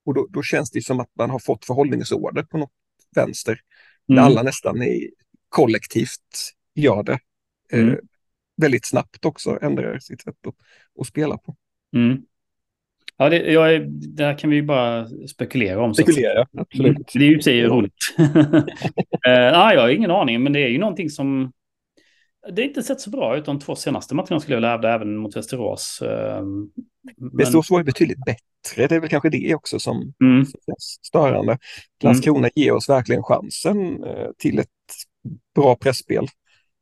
och 0.05 0.13
då, 0.13 0.27
då, 0.29 0.41
känns 0.41 0.71
det 0.71 0.81
som 0.81 0.99
att 0.99 1.09
man 1.17 1.29
har 1.29 1.39
fått 1.39 1.65
förhållningsorder 1.65 2.43
på 2.43 2.57
något 2.57 2.71
vänster. 3.15 3.51
Mm. 3.51 4.15
När 4.15 4.21
alla 4.21 4.43
nästan 4.43 4.81
är 4.81 5.09
kollektivt 5.49 6.53
gör 6.75 7.03
det. 7.03 7.19
Eh, 7.71 7.79
mm. 7.79 7.99
väldigt 8.57 8.85
snabbt 8.85 9.25
också 9.25 9.59
ändrar 9.61 9.99
sitt 9.99 10.21
sätt 10.21 10.47
att, 10.47 10.55
att 10.99 11.07
spela 11.07 11.37
på. 11.37 11.55
Mm. 11.95 12.17
Ja, 13.17 13.29
det, 13.29 13.37
jag, 13.37 13.91
det 13.91 14.25
här 14.25 14.37
kan 14.37 14.49
vi 14.49 14.55
ju 14.55 14.63
bara 14.63 15.07
spekulera 15.27 15.83
om. 15.83 15.93
Spekulera, 15.93 16.47
absolut. 16.57 17.11
Det 17.13 17.19
är 17.19 17.29
ju 17.29 17.41
sig 17.41 17.63
roligt. 17.63 17.93
uh, 18.19 18.27
nej, 19.25 19.75
jag 19.75 19.81
har 19.81 19.89
ingen 19.89 20.11
aning, 20.11 20.43
men 20.43 20.53
det 20.53 20.59
är 20.59 20.67
ju 20.67 20.77
någonting 20.77 21.09
som... 21.09 21.51
Det 22.51 22.61
har 22.61 22.67
inte 22.67 22.83
sett 22.83 23.01
så 23.01 23.09
bra 23.09 23.37
ut 23.37 23.45
de 23.45 23.59
två 23.59 23.75
senaste 23.75 24.15
matcherna 24.15 24.39
skulle 24.39 24.55
jag 24.55 24.77
vilja 24.77 24.93
även 24.93 25.17
mot 25.17 25.35
Västerås. 25.35 25.99
Uh, 26.03 26.09
men... 27.17 27.37
Västerås 27.37 27.71
var 27.71 27.79
ju 27.79 27.83
betydligt 27.83 28.25
bättre, 28.25 28.87
det 28.87 28.95
är 28.95 28.99
väl 28.99 29.09
kanske 29.09 29.29
det 29.29 29.55
också 29.55 29.79
som, 29.79 30.13
mm. 30.21 30.45
som 30.45 30.59
är 30.67 30.75
störande. 30.79 31.57
Landskrona 32.03 32.39
mm. 32.39 32.51
ger 32.55 32.71
oss 32.71 32.89
verkligen 32.89 33.23
chansen 33.23 34.03
uh, 34.03 34.29
till 34.37 34.59
ett 34.59 34.67
bra 35.55 35.75
pressspel. 35.75 36.27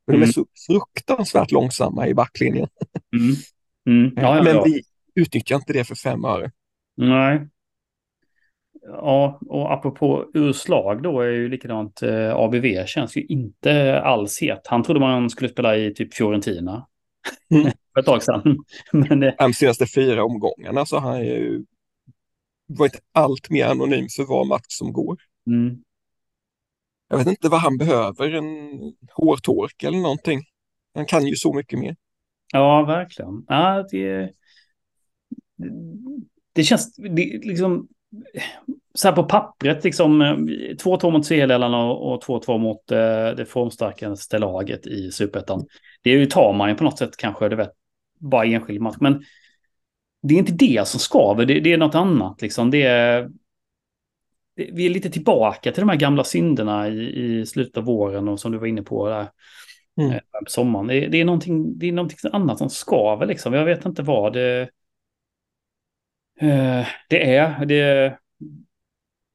Men 0.07 0.15
mm. 0.15 0.27
de 0.27 0.31
är 0.31 0.37
mm. 0.37 0.45
så 0.45 0.45
fruktansvärt 0.67 1.51
långsamma 1.51 2.07
i 2.07 2.13
backlinjen. 2.13 2.67
Mm. 3.15 3.35
Mm. 3.89 4.13
Ja, 4.15 4.37
ja, 4.37 4.43
men 4.43 4.55
ja. 4.55 4.63
vi 4.63 4.81
utnyttjar 5.15 5.55
inte 5.55 5.73
det 5.73 5.83
för 5.83 5.95
fem 5.95 6.25
öre. 6.25 6.51
Nej. 6.97 7.47
Ja, 8.87 9.39
och 9.49 9.73
apropå 9.73 10.25
urslag 10.33 11.03
då 11.03 11.21
är 11.21 11.29
ju 11.29 11.49
likadant. 11.49 12.01
Eh, 12.01 12.35
ABV 12.35 12.85
känns 12.85 13.17
ju 13.17 13.25
inte 13.25 14.01
alls 14.01 14.41
het. 14.41 14.67
Han 14.67 14.83
trodde 14.83 14.99
man 14.99 15.29
skulle 15.29 15.49
spela 15.49 15.77
i 15.77 15.93
typ 15.93 16.13
Fiorentina. 16.13 16.87
Mm. 17.51 17.63
för 17.93 17.99
ett 17.99 18.05
tag 18.05 18.23
sedan. 18.23 18.57
Men 18.91 19.19
det... 19.19 19.35
De 19.39 19.53
senaste 19.53 19.85
fyra 19.95 20.23
omgångarna 20.23 20.85
så 20.85 20.97
har 20.97 21.11
han 21.11 21.25
ju 21.25 21.65
varit 22.67 23.01
allt 23.11 23.49
mer 23.49 23.65
anonym 23.65 24.07
för 24.15 24.23
var 24.23 24.45
match 24.45 24.65
som 24.67 24.93
går. 24.93 25.17
Mm. 25.47 25.83
Jag 27.07 27.17
vet 27.17 27.27
inte 27.27 27.49
vad 27.49 27.59
han 27.59 27.77
behöver, 27.77 28.33
en 28.33 28.45
hårtork 29.11 29.83
eller 29.83 29.97
någonting. 29.97 30.41
Han 30.93 31.05
kan 31.05 31.25
ju 31.25 31.35
så 31.35 31.53
mycket 31.53 31.79
mer. 31.79 31.95
Ja, 32.53 32.83
verkligen. 32.83 33.45
Ja, 33.47 33.85
det, 33.91 34.31
det 36.53 36.63
känns 36.63 36.95
det, 36.95 37.45
liksom 37.45 37.87
så 38.93 39.07
här 39.07 39.15
på 39.15 39.23
pappret, 39.23 39.83
liksom 39.83 40.21
2-2 40.21 41.11
mot 41.11 41.27
CL 41.27 41.51
och 41.51 42.23
2-2 42.23 42.57
mot 42.57 42.91
eh, 42.91 43.37
det 43.37 43.45
formstarkaste 43.45 44.39
laget 44.39 44.87
i 44.87 45.11
Superettan. 45.11 45.65
Det 46.03 46.29
tar 46.29 46.53
man 46.53 46.69
ju 46.69 46.75
på 46.75 46.83
något 46.83 46.97
sätt 46.97 47.17
kanske, 47.17 47.49
du 47.49 47.55
vet, 47.55 47.71
bara 48.19 48.45
enskild 48.45 48.81
match. 48.81 48.95
Men 48.99 49.23
det 50.21 50.33
är 50.33 50.39
inte 50.39 50.53
det 50.53 50.87
som 50.87 50.99
skaver, 50.99 51.45
det, 51.45 51.59
det 51.59 51.73
är 51.73 51.77
något 51.77 51.95
annat. 51.95 52.41
Liksom. 52.41 52.71
Det 52.71 52.81
är, 52.81 53.29
det, 54.55 54.69
vi 54.73 54.85
är 54.85 54.89
lite 54.89 55.09
tillbaka 55.09 55.71
till 55.71 55.81
de 55.81 55.89
här 55.89 55.95
gamla 55.95 56.23
synderna 56.23 56.89
i, 56.89 57.39
i 57.39 57.45
slutet 57.45 57.77
av 57.77 57.83
våren 57.83 58.27
och 58.27 58.39
som 58.39 58.51
du 58.51 58.57
var 58.57 58.67
inne 58.67 58.83
på 58.83 59.09
där. 59.09 59.27
Mm. 60.01 60.11
Eh, 60.11 60.19
sommaren. 60.47 60.87
Det, 60.87 61.07
det, 61.07 61.21
är 61.21 61.25
någonting, 61.25 61.79
det 61.79 61.87
är 61.87 61.91
någonting 61.91 62.17
annat 62.33 62.57
som 62.57 62.69
skaver 62.69 63.25
liksom. 63.25 63.53
Jag 63.53 63.65
vet 63.65 63.85
inte 63.85 64.03
vad 64.03 64.33
det 64.33 64.69
Eh, 66.39 66.87
det 67.09 67.35
är, 67.35 67.65
det, 67.65 68.17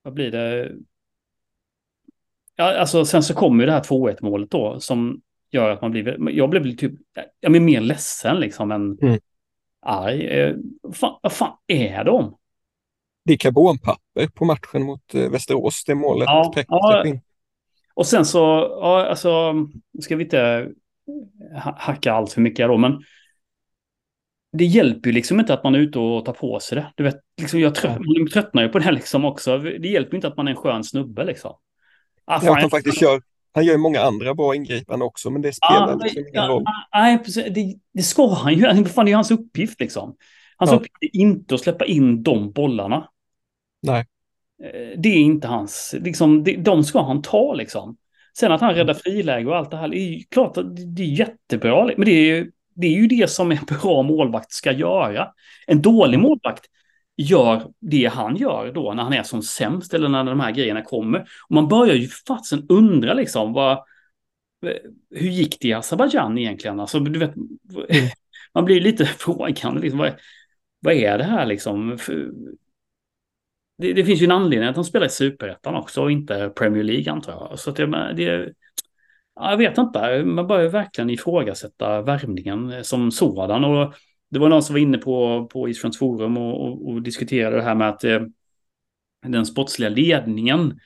vad 0.03 0.15
blir 0.15 0.31
det? 0.31 0.73
Ja, 2.57 2.79
alltså 2.79 3.05
sen 3.05 3.23
så 3.23 3.35
kommer 3.35 3.63
ju 3.63 3.67
det 3.67 3.73
här 3.73 3.83
2-1 3.83 4.17
målet 4.21 4.51
då 4.51 4.81
som 4.81 5.21
gör 5.51 5.71
att 5.71 5.83
man 5.83 5.91
blir, 5.91 6.31
jag 6.31 6.51
blev 6.51 6.77
typ, 6.77 6.93
jag 7.41 7.53
blir 7.53 7.61
mer 7.61 7.81
ledsen 7.81 8.41
liksom 8.41 8.73
än 8.73 8.99
mm. 9.03 9.19
arg. 9.81 10.27
Eh, 10.27 10.57
fan, 10.93 11.19
vad 11.23 11.33
fan 11.33 11.57
är 11.67 12.05
de? 12.05 12.37
Det 13.25 13.33
är 13.33 13.37
karbonpapper 13.37 14.29
på 14.35 14.45
matchen 14.45 14.83
mot 14.83 15.15
eh, 15.15 15.31
Västerås, 15.31 15.85
det 15.85 15.95
målet. 15.95 16.27
Ja, 16.27 16.53
ja. 16.67 17.05
Och 17.95 18.07
sen 18.07 18.25
så, 18.25 18.39
ja, 18.81 19.07
alltså, 19.07 19.55
ska 20.01 20.17
vi 20.17 20.25
inte 20.25 20.69
hacka 21.61 22.13
allt 22.13 22.33
för 22.33 22.41
mycket 22.41 22.69
då, 22.69 22.77
men 22.77 23.03
det 24.53 24.65
hjälper 24.65 25.09
ju 25.09 25.15
liksom 25.15 25.41
inte 25.41 25.55
att 25.55 25.65
man 25.65 25.75
är 25.75 25.79
ute 25.79 25.99
och 25.99 26.25
tar 26.25 26.33
på 26.33 26.61
sig 26.61 26.77
det. 26.77 26.93
Du 26.95 27.03
vet, 27.03 27.17
liksom 27.41 27.61
jag 27.61 27.75
trött, 27.75 27.99
man 27.99 28.29
tröttnar 28.33 28.63
ju 28.63 28.69
på 28.69 28.79
det 28.79 28.91
liksom 28.93 29.25
också. 29.25 29.59
Det 29.59 29.89
hjälper 29.89 30.17
inte 30.17 30.29
att 30.29 30.37
man 30.37 30.49
är 30.49 30.51
en 30.51 30.57
skön 30.57 30.85
snubbe 30.85 31.25
liksom. 31.25 31.57
Ah, 32.25 32.41
fan, 32.41 32.61
han 32.61 32.71
faktiskt 32.71 33.01
kör, 33.01 33.21
han 33.53 33.65
gör 33.65 33.73
ju 33.73 33.79
många 33.79 34.01
andra 34.01 34.35
bra 34.35 34.55
ingripanden 34.55 35.07
också, 35.07 35.31
men 35.31 35.43
det 35.43 35.53
spelar 35.53 35.93
ah, 35.93 36.01
liksom 36.03 36.25
ingen 36.29 36.49
roll. 36.49 36.65
Nej, 36.93 37.19
det, 37.51 37.75
det 37.95 38.03
ska 38.03 38.29
han 38.29 38.55
ju. 38.55 38.85
Fan, 38.85 39.05
det 39.05 39.13
är 39.13 39.15
hans 39.15 39.31
uppgift 39.31 39.81
liksom. 39.81 40.17
Hans 40.57 40.71
ja. 40.71 40.77
uppgift 40.77 41.15
är 41.15 41.21
inte 41.21 41.55
att 41.55 41.61
släppa 41.61 41.85
in 41.85 42.23
de 42.23 42.53
bollarna. 42.53 43.09
Nej. 43.83 44.07
Eh, 44.63 44.99
det 44.99 45.09
är 45.09 45.19
inte 45.19 45.49
hans, 45.49 45.95
liksom, 46.01 46.45
det, 46.45 46.57
de 46.57 46.85
ska 46.85 47.03
han 47.03 47.23
ta 47.23 47.55
liksom. 47.55 47.97
Sen 48.39 48.53
att 48.53 48.61
han 48.61 48.75
räddar 48.75 48.95
friläge 48.95 49.49
och 49.49 49.57
allt 49.57 49.71
det 49.71 49.77
här, 49.77 49.89
det 49.89 49.99
är 49.99 50.11
ju 50.11 50.23
klart 50.31 50.57
att 50.57 50.97
det 50.97 51.03
är 51.03 51.07
jättebra. 51.07 51.91
Men 51.97 52.05
det 52.05 52.11
är 52.11 52.37
ju 52.37 52.51
det 52.81 52.87
är 52.87 52.93
ju 52.93 53.07
det 53.07 53.31
som 53.31 53.53
en 53.53 53.65
bra 53.83 54.03
målvakt 54.03 54.53
ska 54.53 54.73
göra. 54.73 55.29
En 55.67 55.83
dålig 55.83 56.19
målvakt 56.19 56.65
gör 57.17 57.73
det 57.81 58.07
han 58.07 58.37
gör 58.37 58.73
då 58.73 58.93
när 58.93 59.03
han 59.03 59.13
är 59.13 59.23
som 59.23 59.43
sämst 59.43 59.95
eller 59.95 60.09
när 60.09 60.25
de 60.25 60.41
här 60.41 60.53
grejerna 60.53 60.83
kommer. 60.83 61.21
Och 61.21 61.55
man 61.55 61.69
börjar 61.69 61.95
ju 61.95 62.09
fasen 62.09 62.67
undra 62.69 63.15
liksom 63.15 63.53
vad, 63.53 63.79
hur 65.11 65.29
gick 65.29 65.61
det 65.61 65.69
i 65.69 65.73
Azerbajdzjan 65.73 66.39
egentligen? 66.39 66.81
Alltså, 66.81 67.01
du 67.01 67.19
vet, 67.19 67.37
mm. 67.37 67.49
man 68.55 68.65
blir 68.65 68.81
lite 68.81 69.05
frågande. 69.19 69.81
Liksom, 69.81 69.99
vad, 69.99 70.13
vad 70.81 70.95
är 70.95 71.19
det 71.19 71.25
här 71.25 71.47
liksom? 71.47 71.99
Det, 73.79 73.93
det, 73.93 74.05
finns 74.05 74.21
ju 74.23 74.25
en 74.25 74.31
anledning 74.31 74.69
att 74.69 74.75
de 74.75 74.85
spelar 74.85 75.07
i 75.07 75.11
superettan 75.11 75.75
också 75.75 76.03
och 76.03 76.11
inte 76.11 76.53
Premier 76.57 76.83
League 76.83 77.13
antar 77.13 77.33
jag. 77.33 77.59
Så 77.59 77.71
att 77.71 77.77
det, 77.77 78.13
det, 78.17 78.53
jag 79.41 79.57
vet 79.57 79.79
inte, 79.79 80.25
man 80.25 80.47
börjar 80.47 80.69
verkligen 80.69 81.11
ifrågasätta 81.11 82.03
värvningen 82.03 82.85
som 82.85 83.11
sådan. 83.11 83.65
Och 83.65 83.95
det 84.31 84.39
var 84.39 84.49
någon 84.49 84.63
som 84.63 84.75
var 84.75 84.81
inne 84.81 84.99
på, 84.99 85.47
på 85.53 85.69
Isfriends 85.69 85.99
forum 85.99 86.37
och, 86.37 86.67
och, 86.67 86.89
och, 86.89 87.03
diskuterade 87.03 87.57
det 87.57 87.63
här 87.63 87.75
med 87.75 87.89
att 87.89 88.05
eh, 88.05 88.21
den 89.27 89.47
sportsliga 89.47 89.89
ledningen 89.89 90.81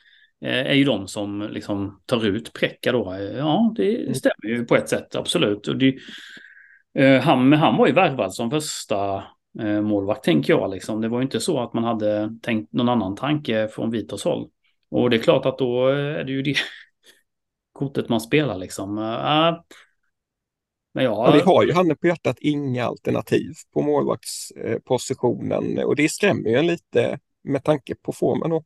eh, 0.44 0.66
är 0.66 0.74
ju 0.74 0.84
de 0.84 1.08
som 1.08 1.48
liksom 1.50 2.00
tar 2.06 2.26
ut 2.26 2.52
Prekka 2.52 2.92
då. 2.92 3.16
Ja, 3.36 3.72
det 3.76 4.02
mm. 4.02 4.14
stämmer 4.14 4.46
ju 4.46 4.64
på 4.64 4.76
ett 4.76 4.88
sätt, 4.88 5.16
absolut. 5.16 5.68
Och 5.68 5.76
det, 5.76 5.96
eh, 6.94 7.20
han, 7.20 7.52
han 7.52 7.76
var 7.76 7.86
ju 7.86 7.92
värvad 7.92 8.34
som 8.34 8.50
första 8.50 9.24
eh, 9.60 9.80
målvakt, 9.80 10.24
tänker 10.24 10.52
jag. 10.52 10.70
Liksom. 10.70 11.00
Det 11.00 11.08
var 11.08 11.18
ju 11.18 11.24
inte 11.24 11.40
så 11.40 11.60
att 11.60 11.72
man 11.72 11.84
hade 11.84 12.38
tänkt 12.42 12.72
någon 12.72 12.88
annan 12.88 13.16
tanke 13.16 13.68
från 13.68 13.90
Vitos 13.90 14.24
håll. 14.24 14.48
Och 14.90 15.10
det 15.10 15.16
är 15.16 15.22
klart 15.22 15.46
att 15.46 15.58
då 15.58 15.88
är 15.88 16.24
det 16.24 16.32
ju 16.32 16.42
det 16.42 16.54
kortet 17.82 18.08
man 18.08 18.20
spelar 18.20 18.58
liksom. 18.58 18.98
Uh, 18.98 19.60
men 20.94 21.04
ja, 21.04 21.26
ja, 21.26 21.32
vi 21.32 21.40
har 21.40 21.64
ju 21.64 21.72
handen 21.72 21.96
på 21.96 22.06
hjärtat 22.06 22.36
inga 22.40 22.84
alternativ 22.84 23.52
på 23.74 23.82
målvaktspositionen 23.82 25.78
och 25.78 25.96
det 25.96 26.08
skrämmer 26.08 26.50
ju 26.50 26.56
en 26.56 26.66
lite 26.66 27.18
med 27.44 27.64
tanke 27.64 27.94
på 27.94 28.12
formen. 28.12 28.50
Då. 28.50 28.64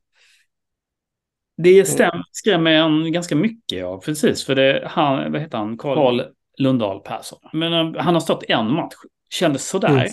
Det 1.57 1.85
stäm, 1.85 2.23
skrämmer 2.31 2.71
en 2.71 3.11
ganska 3.11 3.35
mycket, 3.35 3.79
ja 3.79 4.01
precis. 4.05 4.45
För 4.45 4.55
det, 4.55 4.87
han, 4.91 5.31
vad 5.31 5.41
heter 5.41 5.57
han, 5.57 5.77
Karl 5.77 6.21
Lundahl 6.57 6.99
Persson. 6.99 7.39
Men 7.53 7.73
uh, 7.73 8.01
han 8.01 8.13
har 8.13 8.21
stått 8.21 8.43
en 8.47 8.73
match, 8.73 8.95
kändes 9.29 9.67
sådär. 9.67 10.07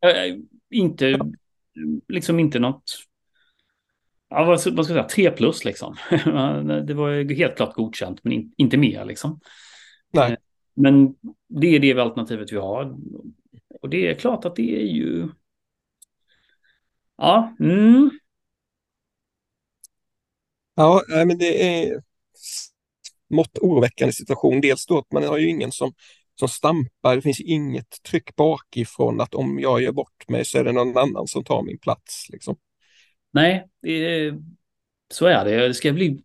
Mm. 0.00 0.32
Uh, 0.34 0.40
inte, 0.70 1.18
liksom 2.08 2.40
inte 2.40 2.58
något 2.58 3.07
ja, 4.30 4.44
vad 4.44 4.60
ska, 4.60 4.70
jag 4.70 4.86
säga, 4.86 5.04
tre 5.04 5.30
plus 5.30 5.64
liksom. 5.64 5.96
det 6.86 6.94
var 6.94 7.34
helt 7.34 7.56
klart 7.56 7.74
godkänt, 7.74 8.20
men 8.24 8.32
in, 8.32 8.54
inte 8.56 8.76
mer 8.76 9.04
liksom. 9.04 9.40
Nej. 10.12 10.32
Eh, 10.32 10.38
men 10.74 11.14
det 11.48 11.66
är 11.66 11.80
det 11.80 12.02
alternativet 12.02 12.52
vi 12.52 12.56
har. 12.56 12.96
Och 13.80 13.88
det 13.88 14.08
är 14.08 14.14
klart 14.14 14.44
att 14.44 14.56
det 14.56 14.76
är 14.76 14.86
ju... 14.86 15.28
Ja, 17.16 17.56
mm. 17.60 18.10
Ja, 20.74 21.02
men 21.08 21.38
det 21.38 21.62
är 21.62 22.02
mått 23.30 23.58
oroväckande 23.58 24.12
situation. 24.12 24.60
Dels 24.60 24.86
då 24.86 24.98
att 24.98 25.12
man 25.12 25.24
har 25.24 25.38
ju 25.38 25.48
ingen 25.48 25.72
som, 25.72 25.92
som 26.38 26.48
stampar, 26.48 27.16
det 27.16 27.22
finns 27.22 27.40
inget 27.40 28.02
tryck 28.02 28.36
bakifrån 28.36 29.20
att 29.20 29.34
om 29.34 29.58
jag 29.58 29.82
gör 29.82 29.92
bort 29.92 30.28
mig 30.28 30.44
så 30.44 30.58
är 30.58 30.64
det 30.64 30.72
någon 30.72 30.96
annan 30.96 31.26
som 31.26 31.44
tar 31.44 31.62
min 31.62 31.78
plats. 31.78 32.26
Liksom. 32.28 32.56
Nej, 33.32 33.66
är, 33.82 34.38
så 35.12 35.26
är 35.26 35.44
det. 35.44 35.68
Det 35.68 35.74
ska 35.74 35.92
bli 35.92 36.22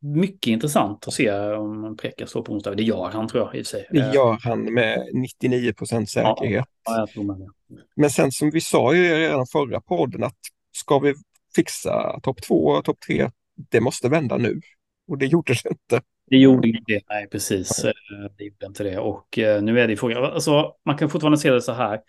mycket 0.00 0.46
intressant 0.46 1.08
att 1.08 1.14
se 1.14 1.32
om 1.32 1.96
Prekka 1.96 2.26
står 2.26 2.42
på 2.42 2.52
onsdag. 2.52 2.74
Det 2.74 2.82
gör 2.82 3.10
han 3.10 3.28
tror 3.28 3.42
jag 3.42 3.54
i 3.54 3.62
och 3.62 3.66
för 3.66 3.70
sig. 3.70 3.86
Det 3.90 4.14
gör 4.14 4.38
han 4.42 4.74
med 4.74 5.08
99 5.12 5.72
procent 5.72 6.10
säkerhet. 6.10 6.64
Ja, 6.84 7.06
det. 7.14 7.48
Men 7.96 8.10
sen 8.10 8.32
som 8.32 8.50
vi 8.50 8.60
sa 8.60 8.94
ju 8.94 9.14
redan 9.14 9.46
förra 9.46 9.80
podden 9.80 10.24
att 10.24 10.38
ska 10.72 10.98
vi 10.98 11.14
fixa 11.56 12.20
topp 12.22 12.42
två 12.42 12.66
och 12.66 12.84
topp 12.84 13.00
tre, 13.06 13.30
det 13.70 13.80
måste 13.80 14.08
vända 14.08 14.36
nu. 14.36 14.60
Och 15.08 15.18
det 15.18 15.26
gjorde 15.26 15.52
det 15.52 15.68
inte. 15.70 16.02
Det 16.30 16.36
gjorde 16.36 16.68
inte 16.68 16.82
det, 16.86 17.00
nej 17.08 17.28
precis. 17.28 17.84
Eh, 17.84 17.92
det 18.38 18.44
gjorde 18.44 18.66
inte 18.66 18.84
det. 18.84 18.98
Och 18.98 19.38
eh, 19.38 19.62
nu 19.62 19.80
är 19.80 19.88
det 19.88 19.96
frågan, 19.96 20.24
alltså 20.24 20.74
man 20.84 20.98
kan 20.98 21.10
fortfarande 21.10 21.38
se 21.38 21.50
det 21.50 21.62
så 21.62 21.72
här. 21.72 22.00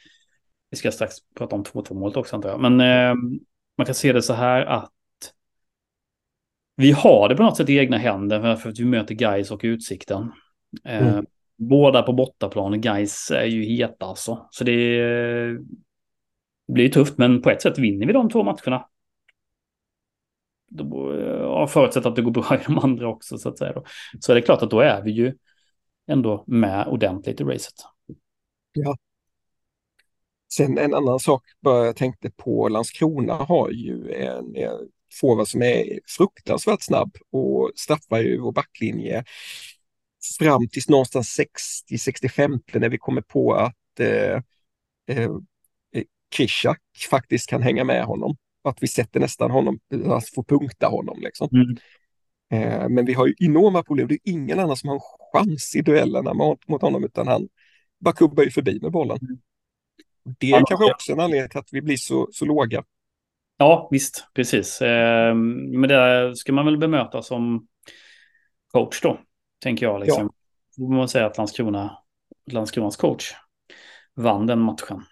Vi 0.70 0.78
ska 0.78 0.92
strax 0.92 1.16
prata 1.38 1.56
om 1.56 1.64
2-2 1.64 1.94
målet 1.94 2.18
också 2.18 2.36
antar 2.36 2.50
jag. 2.50 2.60
Men 2.60 2.82
eh, 2.82 3.16
man 3.78 3.86
kan 3.86 3.96
se 3.96 4.14
det 4.14 4.22
så 4.22 4.34
här 4.34 4.66
att 4.66 4.92
vi 6.76 6.92
har 6.92 7.30
det 7.30 7.36
på 7.36 7.44
något 7.44 7.58
sätt 7.58 7.70
i 7.70 7.78
egna 7.78 7.98
händer 7.98 8.56
för 8.56 8.70
att 8.70 8.80
vi 8.80 8.86
möter 8.86 9.16
Guys 9.16 9.52
och 9.52 9.62
Utsikten. 9.64 10.32
Eh, 10.86 11.08
mm. 11.08 11.26
Båda 11.58 12.02
på 12.02 12.14
bortaplan. 12.14 12.82
Guys 12.82 13.32
är 13.32 13.46
ju 13.46 13.64
heta 13.64 14.06
alltså. 14.06 14.48
Så 14.52 14.64
det, 14.64 14.98
det 16.68 16.74
blir 16.74 16.90
tufft, 16.90 17.18
men 17.18 17.42
på 17.42 17.50
ett 17.50 17.62
sätt 17.62 17.80
vinner 17.80 18.08
vi 18.08 18.14
de 18.14 18.30
två 18.30 18.44
matcherna. 18.44 18.88
Då, 20.68 21.16
ja, 21.42 21.68
förutsatt 21.68 22.06
att 22.06 22.16
det 22.16 22.22
går 22.22 22.32
bra 22.32 22.56
i 22.56 22.64
de 22.66 22.80
andra 22.80 23.08
också 23.08 23.38
så 23.38 23.50
att 23.50 23.58
säga. 23.58 23.74
Då. 23.74 23.84
Så 24.20 24.32
är 24.32 24.36
det 24.36 24.42
klart 24.42 24.62
att 24.62 24.70
då 24.70 24.80
är 24.80 25.02
vi 25.02 25.12
ju 25.12 25.34
ändå 26.08 26.44
med 26.48 26.88
ordentligt 26.88 27.42
i 27.42 27.44
racet. 27.44 27.74
Ja. 28.74 28.96
Sen 30.54 30.78
en 30.78 30.94
annan 30.94 31.20
sak 31.20 31.44
jag 31.62 31.96
tänkte 31.96 32.30
på, 32.30 32.70
Landskrona 32.70 33.34
har 33.34 33.72
ju 33.72 34.12
en, 34.14 34.56
en 34.56 34.90
forward 35.22 35.48
som 35.48 35.62
är 35.62 36.00
fruktansvärt 36.18 36.82
snabb 36.82 37.16
och 37.32 37.72
straffar 37.76 38.20
ju 38.20 38.40
vår 38.40 38.52
backlinje 38.52 39.24
fram 40.40 40.68
tills 40.68 40.90
någonstans 40.90 41.40
60-65 41.92 42.60
när 42.74 42.90
vi 42.90 42.98
kommer 42.98 43.22
på 43.22 43.54
att 43.54 44.00
eh, 44.00 44.42
eh, 45.08 45.32
Krishak 46.36 46.82
faktiskt 47.10 47.50
kan 47.50 47.62
hänga 47.62 47.84
med 47.84 48.06
honom. 48.06 48.38
Att 48.64 48.78
vi 48.82 48.88
sätter 48.88 49.20
nästan 49.20 49.52
honom, 49.52 49.80
att 50.06 50.30
få 50.30 50.44
punkta 50.44 50.88
honom 50.88 51.20
liksom. 51.22 51.50
Mm. 51.52 51.78
Eh, 52.52 52.90
men 52.90 53.06
vi 53.06 53.14
har 53.14 53.28
ju 53.28 53.34
enorma 53.38 53.84
problem. 53.84 54.08
Det 54.08 54.14
är 54.14 54.20
ingen 54.24 54.60
annan 54.60 54.78
som 54.78 54.90
har 54.90 54.96
en 54.96 55.02
chans 55.34 55.76
i 55.76 55.82
duellerna 55.82 56.34
mot, 56.34 56.68
mot 56.68 56.82
honom 56.82 57.04
utan 57.04 57.28
han 57.28 57.48
bara 58.00 58.14
kubbar 58.14 58.44
ju 58.44 58.52
förbi 58.52 58.80
med 58.82 58.92
bollen. 58.92 59.18
Mm. 59.22 59.38
Det 60.40 60.52
är 60.52 60.66
kanske 60.66 60.92
också 60.92 61.12
en 61.12 61.20
anledning 61.20 61.50
till 61.50 61.60
att 61.60 61.70
vi 61.72 61.82
blir 61.82 61.98
så, 61.98 62.28
så 62.32 62.46
låga. 62.46 62.84
Ja, 63.58 63.88
visst, 63.92 64.28
precis. 64.34 64.82
Eh, 64.82 65.36
men 65.36 65.90
det 65.90 66.34
ska 66.36 66.54
man 66.54 66.66
väl 66.66 66.78
bemöta 66.78 67.22
som 67.22 67.68
coach 68.72 69.02
då, 69.02 69.20
tänker 69.64 69.86
jag. 69.86 70.00
Liksom. 70.00 70.30
Ja. 70.76 70.88
Man 70.88 71.10
säga 71.10 71.26
att 71.26 71.38
Landskrona, 71.38 71.98
Landskronas 72.52 72.96
coach 72.96 73.34
vann 74.16 74.48
den 74.48 74.60
matchen. 74.60 75.04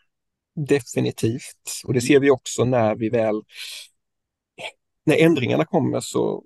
Definitivt. 0.55 1.81
Och 1.85 1.93
det 1.93 2.01
ser 2.01 2.19
vi 2.19 2.31
också 2.31 2.65
när 2.65 2.95
vi 2.95 3.09
väl... 3.09 3.41
När 5.05 5.17
ändringarna 5.17 5.65
kommer 5.65 5.99
så, 5.99 6.43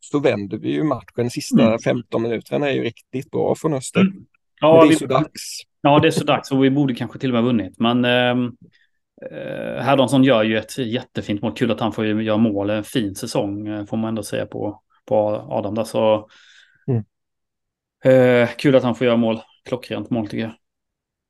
så 0.00 0.18
vänder 0.18 0.58
vi 0.58 0.72
ju 0.72 0.84
matchen. 0.84 1.12
De 1.16 1.30
sista 1.30 1.66
mm. 1.66 1.78
15 1.78 2.22
minuterna 2.22 2.68
är 2.68 2.72
ju 2.72 2.82
riktigt 2.82 3.30
bra 3.30 3.54
från 3.54 3.74
Öster. 3.74 4.00
Mm. 4.00 4.26
Ja, 4.60 4.80
det 4.82 4.86
är 4.86 4.88
vi, 4.88 4.96
så 4.96 5.06
dags. 5.06 5.60
Ja, 5.80 5.98
det 5.98 6.08
är 6.08 6.10
så 6.10 6.24
dags 6.24 6.52
och 6.52 6.64
vi 6.64 6.70
borde 6.70 6.94
kanske 6.94 7.18
till 7.18 7.30
och 7.30 7.34
med 7.34 7.44
vunnit. 7.44 7.74
Men 7.78 8.04
eh, 8.04 9.82
Herdonsson 9.82 10.24
gör 10.24 10.42
ju 10.42 10.58
ett 10.58 10.78
jättefint 10.78 11.42
mål. 11.42 11.52
Kul 11.56 11.70
att 11.70 11.80
han 11.80 11.92
får 11.92 12.06
göra 12.06 12.36
mål. 12.36 12.70
En 12.70 12.84
fin 12.84 13.14
säsong 13.14 13.68
eh, 13.68 13.86
får 13.86 13.96
man 13.96 14.08
ändå 14.08 14.22
säga 14.22 14.46
på, 14.46 14.82
på 15.06 15.28
Adam 15.50 15.74
där. 15.74 15.84
Så, 15.84 16.28
mm. 16.86 17.04
eh, 18.04 18.48
kul 18.56 18.76
att 18.76 18.82
han 18.82 18.94
får 18.94 19.06
göra 19.06 19.16
mål. 19.16 19.40
Klockrent 19.64 20.10
mål 20.10 20.28
tycker 20.28 20.42
jag. 20.44 20.54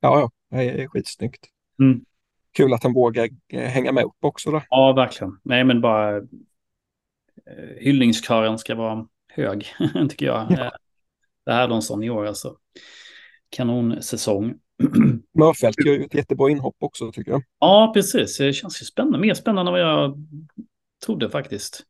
Ja, 0.00 0.20
ja. 0.20 0.30
Det 0.50 0.82
är 0.82 0.88
skitsnyggt. 0.88 1.46
Mm. 1.80 2.00
Kul 2.52 2.74
att 2.74 2.82
han 2.82 2.92
vågar 2.92 3.28
eh, 3.52 3.60
hänga 3.60 3.92
med 3.92 4.04
upp 4.04 4.16
också. 4.20 4.50
Då. 4.50 4.62
Ja, 4.70 4.92
verkligen. 4.92 5.40
Nej, 5.44 5.64
men 5.64 5.80
bara 5.80 6.16
eh, 6.16 6.22
hyllningskören 7.76 8.58
ska 8.58 8.74
vara 8.74 9.06
hög, 9.28 9.66
tycker 10.10 10.26
jag. 10.26 10.46
Ja. 10.50 10.72
Det 11.44 11.52
här 11.52 11.76
är 11.76 11.80
sån 11.80 12.02
i 12.02 12.10
år 12.10 12.26
alltså. 12.26 12.56
Kanonsäsong. 13.50 14.54
Mörfält 15.38 15.86
gör 15.86 15.94
ju 15.94 16.04
ett 16.04 16.14
jättebra 16.14 16.50
inhopp 16.50 16.76
också 16.78 17.12
tycker 17.12 17.30
jag. 17.30 17.42
Ja, 17.60 17.90
precis. 17.94 18.38
Det 18.38 18.52
känns 18.52 18.82
ju 18.82 18.86
spännande. 18.86 19.18
Mer 19.18 19.34
spännande 19.34 19.70
än 19.70 19.72
vad 19.72 19.80
jag 19.80 20.16
trodde 21.06 21.30
faktiskt. 21.30 21.82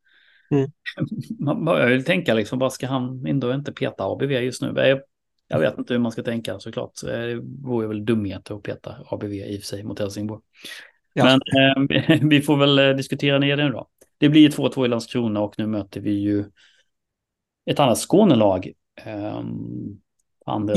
Mm. 0.51 0.71
Man 1.39 1.65
börjar 1.65 1.91
ju 1.91 2.03
tänka 2.03 2.35
liksom, 2.35 2.59
vad 2.59 2.73
ska 2.73 2.87
han 2.87 3.27
ändå 3.27 3.55
inte 3.55 3.73
peta 3.73 4.05
ABV 4.05 4.33
just 4.33 4.63
nu? 4.63 5.01
Jag 5.49 5.59
vet 5.61 5.79
inte 5.79 5.95
hur 5.95 6.01
man 6.01 6.13
ska 6.13 6.23
tänka 6.23 6.59
såklart. 6.59 6.93
Det 7.03 7.41
vore 7.63 7.89
väl 7.89 8.05
dumhet 8.05 8.51
att 8.51 8.63
peta 8.63 8.97
ABV 9.07 9.33
i 9.33 9.57
och 9.57 9.61
för 9.61 9.67
sig 9.67 9.85
mot 9.85 9.99
Helsingborg. 9.99 10.41
Ja. 11.13 11.25
Men 11.25 11.41
eh, 11.97 12.21
vi 12.29 12.41
får 12.41 12.57
väl 12.57 12.79
eh, 12.79 12.91
diskutera 12.91 13.39
ner 13.39 13.57
det 13.57 13.65
nu 13.65 13.71
då. 13.71 13.89
Det 14.19 14.29
blir 14.29 14.51
2-2 14.51 14.85
i 14.85 14.89
Landskrona 14.89 15.41
och 15.41 15.55
nu 15.59 15.67
möter 15.67 16.01
vi 16.01 16.11
ju 16.11 16.45
ett 17.67 17.81
annat 17.81 17.99
Skånelag. 17.99 18.73
Eh, 19.05 19.43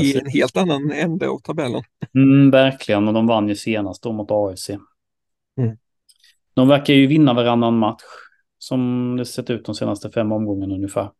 I 0.00 0.18
en 0.18 0.30
helt 0.30 0.56
annan 0.56 0.92
ände 0.92 1.28
av 1.28 1.38
tabellen. 1.38 1.82
Mm, 2.14 2.50
verkligen, 2.50 3.08
och 3.08 3.14
de 3.14 3.26
vann 3.26 3.48
ju 3.48 3.56
senast 3.56 4.02
då 4.02 4.12
mot 4.12 4.30
AFC. 4.30 4.70
Mm. 5.58 5.76
De 6.54 6.68
verkar 6.68 6.94
ju 6.94 7.06
vinna 7.06 7.34
varannan 7.34 7.78
match 7.78 8.02
som 8.58 9.14
det 9.16 9.24
sett 9.24 9.50
ut 9.50 9.64
de 9.64 9.74
senaste 9.74 10.10
fem 10.10 10.32
omgångarna 10.32 10.74
ungefär. 10.74 11.10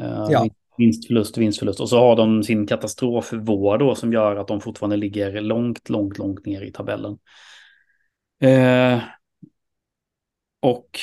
Uh, 0.00 0.26
ja. 0.30 0.48
Vinst, 0.78 1.06
förlust, 1.06 1.38
vinst, 1.38 1.58
förlust. 1.58 1.80
Och 1.80 1.88
så 1.88 1.98
har 1.98 2.16
de 2.16 2.42
sin 2.42 2.66
katastrofvård 2.66 3.78
då 3.78 3.94
som 3.94 4.12
gör 4.12 4.36
att 4.36 4.48
de 4.48 4.60
fortfarande 4.60 4.96
ligger 4.96 5.40
långt, 5.40 5.88
långt, 5.88 6.18
långt 6.18 6.46
ner 6.46 6.62
i 6.62 6.72
tabellen. 6.72 7.18
Eh, 8.40 8.98
och 10.60 11.00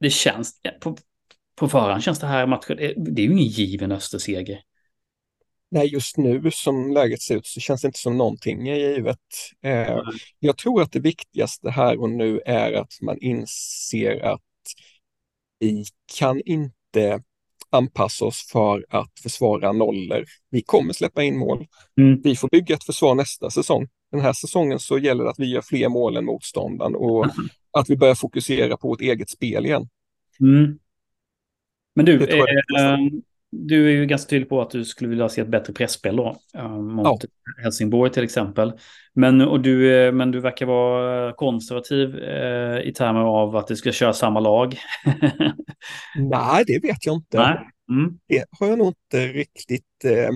det 0.00 0.10
känns, 0.10 0.60
på, 0.80 0.96
på 1.54 1.68
förhand 1.68 2.02
känns 2.02 2.18
det 2.18 2.26
här 2.26 2.46
matchen, 2.46 2.76
det 2.76 3.22
är 3.22 3.26
ju 3.26 3.32
ingen 3.32 3.46
given 3.46 3.92
Österseger. 3.92 4.62
Nej, 5.72 5.86
just 5.86 6.16
nu 6.16 6.50
som 6.50 6.92
läget 6.92 7.22
ser 7.22 7.36
ut 7.36 7.46
så 7.46 7.60
känns 7.60 7.82
det 7.82 7.86
inte 7.86 7.98
som 7.98 8.18
någonting 8.18 8.68
är 8.68 8.76
givet. 8.76 9.18
Eh, 9.62 9.98
jag 10.38 10.56
tror 10.56 10.82
att 10.82 10.92
det 10.92 11.00
viktigaste 11.00 11.70
här 11.70 12.00
och 12.00 12.10
nu 12.10 12.40
är 12.46 12.72
att 12.72 12.92
man 13.02 13.18
inser 13.20 14.24
att 14.24 14.40
vi 15.58 15.84
kan 16.18 16.40
inte 16.40 17.22
anpassa 17.70 18.24
oss 18.24 18.48
för 18.52 18.86
att 18.88 19.20
försvara 19.22 19.72
nollor. 19.72 20.24
Vi 20.50 20.62
kommer 20.62 20.92
släppa 20.92 21.22
in 21.22 21.38
mål. 21.38 21.66
Mm. 22.00 22.20
Vi 22.20 22.36
får 22.36 22.48
bygga 22.48 22.74
ett 22.74 22.84
försvar 22.84 23.14
nästa 23.14 23.50
säsong. 23.50 23.88
Den 24.10 24.20
här 24.20 24.32
säsongen 24.32 24.78
så 24.78 24.98
gäller 24.98 25.24
det 25.24 25.30
att 25.30 25.38
vi 25.38 25.46
gör 25.46 25.62
fler 25.62 25.88
mål 25.88 26.16
än 26.16 26.24
motståndaren 26.24 26.94
och 26.94 27.24
mm. 27.24 27.48
att 27.78 27.90
vi 27.90 27.96
börjar 27.96 28.14
fokusera 28.14 28.76
på 28.76 28.94
ett 28.94 29.00
eget 29.00 29.30
spel 29.30 29.66
igen. 29.66 29.88
Mm. 30.40 30.78
Men 31.94 32.04
du, 32.04 32.24
eh, 32.24 32.44
du 33.52 33.86
är 33.86 33.90
ju 33.90 34.06
ganska 34.06 34.30
tydlig 34.30 34.48
på 34.48 34.60
att 34.60 34.70
du 34.70 34.84
skulle 34.84 35.10
vilja 35.10 35.28
se 35.28 35.40
ett 35.40 35.48
bättre 35.48 35.72
pressspel 35.72 36.16
då, 36.16 36.36
eh, 36.54 36.78
mot 36.78 37.04
ja. 37.04 37.18
Helsingborg 37.62 38.12
till 38.12 38.22
exempel. 38.24 38.72
Men, 39.14 39.40
och 39.40 39.60
du, 39.60 39.94
eh, 39.94 40.12
men 40.12 40.30
du 40.30 40.40
verkar 40.40 40.66
vara 40.66 41.32
konservativ 41.32 42.18
eh, 42.18 42.80
i 42.80 42.92
termer 42.92 43.20
av 43.20 43.56
att 43.56 43.66
du 43.66 43.76
ska 43.76 43.92
köra 43.92 44.12
samma 44.12 44.40
lag. 44.40 44.76
Nej, 46.16 46.64
det 46.66 46.78
vet 46.82 47.06
jag 47.06 47.14
inte. 47.14 47.38
Mm. 47.90 48.18
Det 48.28 48.44
har 48.60 48.66
jag 48.66 48.78
nog 48.78 48.88
inte 48.88 49.26
riktigt 49.26 50.04
eh, 50.04 50.30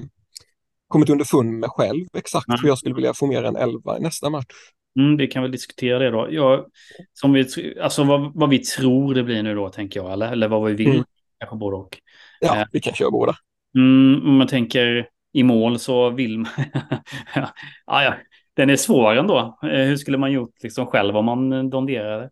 kommit 0.88 1.10
underfund 1.10 1.58
med 1.58 1.70
själv 1.70 2.06
exakt 2.16 2.48
Nej. 2.48 2.58
hur 2.62 2.68
jag 2.68 2.78
skulle 2.78 2.94
vilja 2.94 3.14
få 3.14 3.26
mer 3.26 3.44
än 3.44 3.56
11 3.56 3.98
i 3.98 4.00
nästa 4.00 4.30
match. 4.30 4.54
Mm, 4.98 5.16
vi 5.16 5.26
kan 5.26 5.42
väl 5.42 5.52
diskutera 5.52 5.98
det 5.98 6.10
då. 6.10 6.28
Jag, 6.30 6.64
som 7.12 7.32
vi, 7.32 7.46
alltså 7.82 8.04
vad, 8.04 8.32
vad 8.34 8.50
vi 8.50 8.58
tror 8.58 9.14
det 9.14 9.22
blir 9.22 9.42
nu 9.42 9.54
då, 9.54 9.68
tänker 9.68 10.00
jag, 10.00 10.12
eller, 10.12 10.32
eller 10.32 10.48
vad 10.48 10.64
vi 10.64 10.74
vill. 10.74 10.90
Mm. 10.90 11.04
Kanske 11.44 11.56
både 11.56 11.76
och. 11.76 11.98
Ja, 12.40 12.60
eh, 12.60 12.66
vi 12.72 12.80
kan 12.80 12.94
köra 12.94 13.10
båda. 13.10 13.36
Mm, 13.76 14.28
om 14.28 14.36
man 14.36 14.46
tänker 14.46 15.08
i 15.32 15.42
mål 15.42 15.78
så 15.78 16.10
vill 16.10 16.38
man... 16.38 16.50
ja, 17.86 18.02
ja, 18.02 18.14
den 18.54 18.70
är 18.70 18.76
svår 18.76 19.16
ändå. 19.16 19.58
Eh, 19.62 19.68
hur 19.68 19.96
skulle 19.96 20.18
man 20.18 20.32
gjort 20.32 20.62
liksom 20.62 20.86
själv 20.86 21.16
om 21.16 21.24
man 21.24 21.70
donderade? 21.70 22.30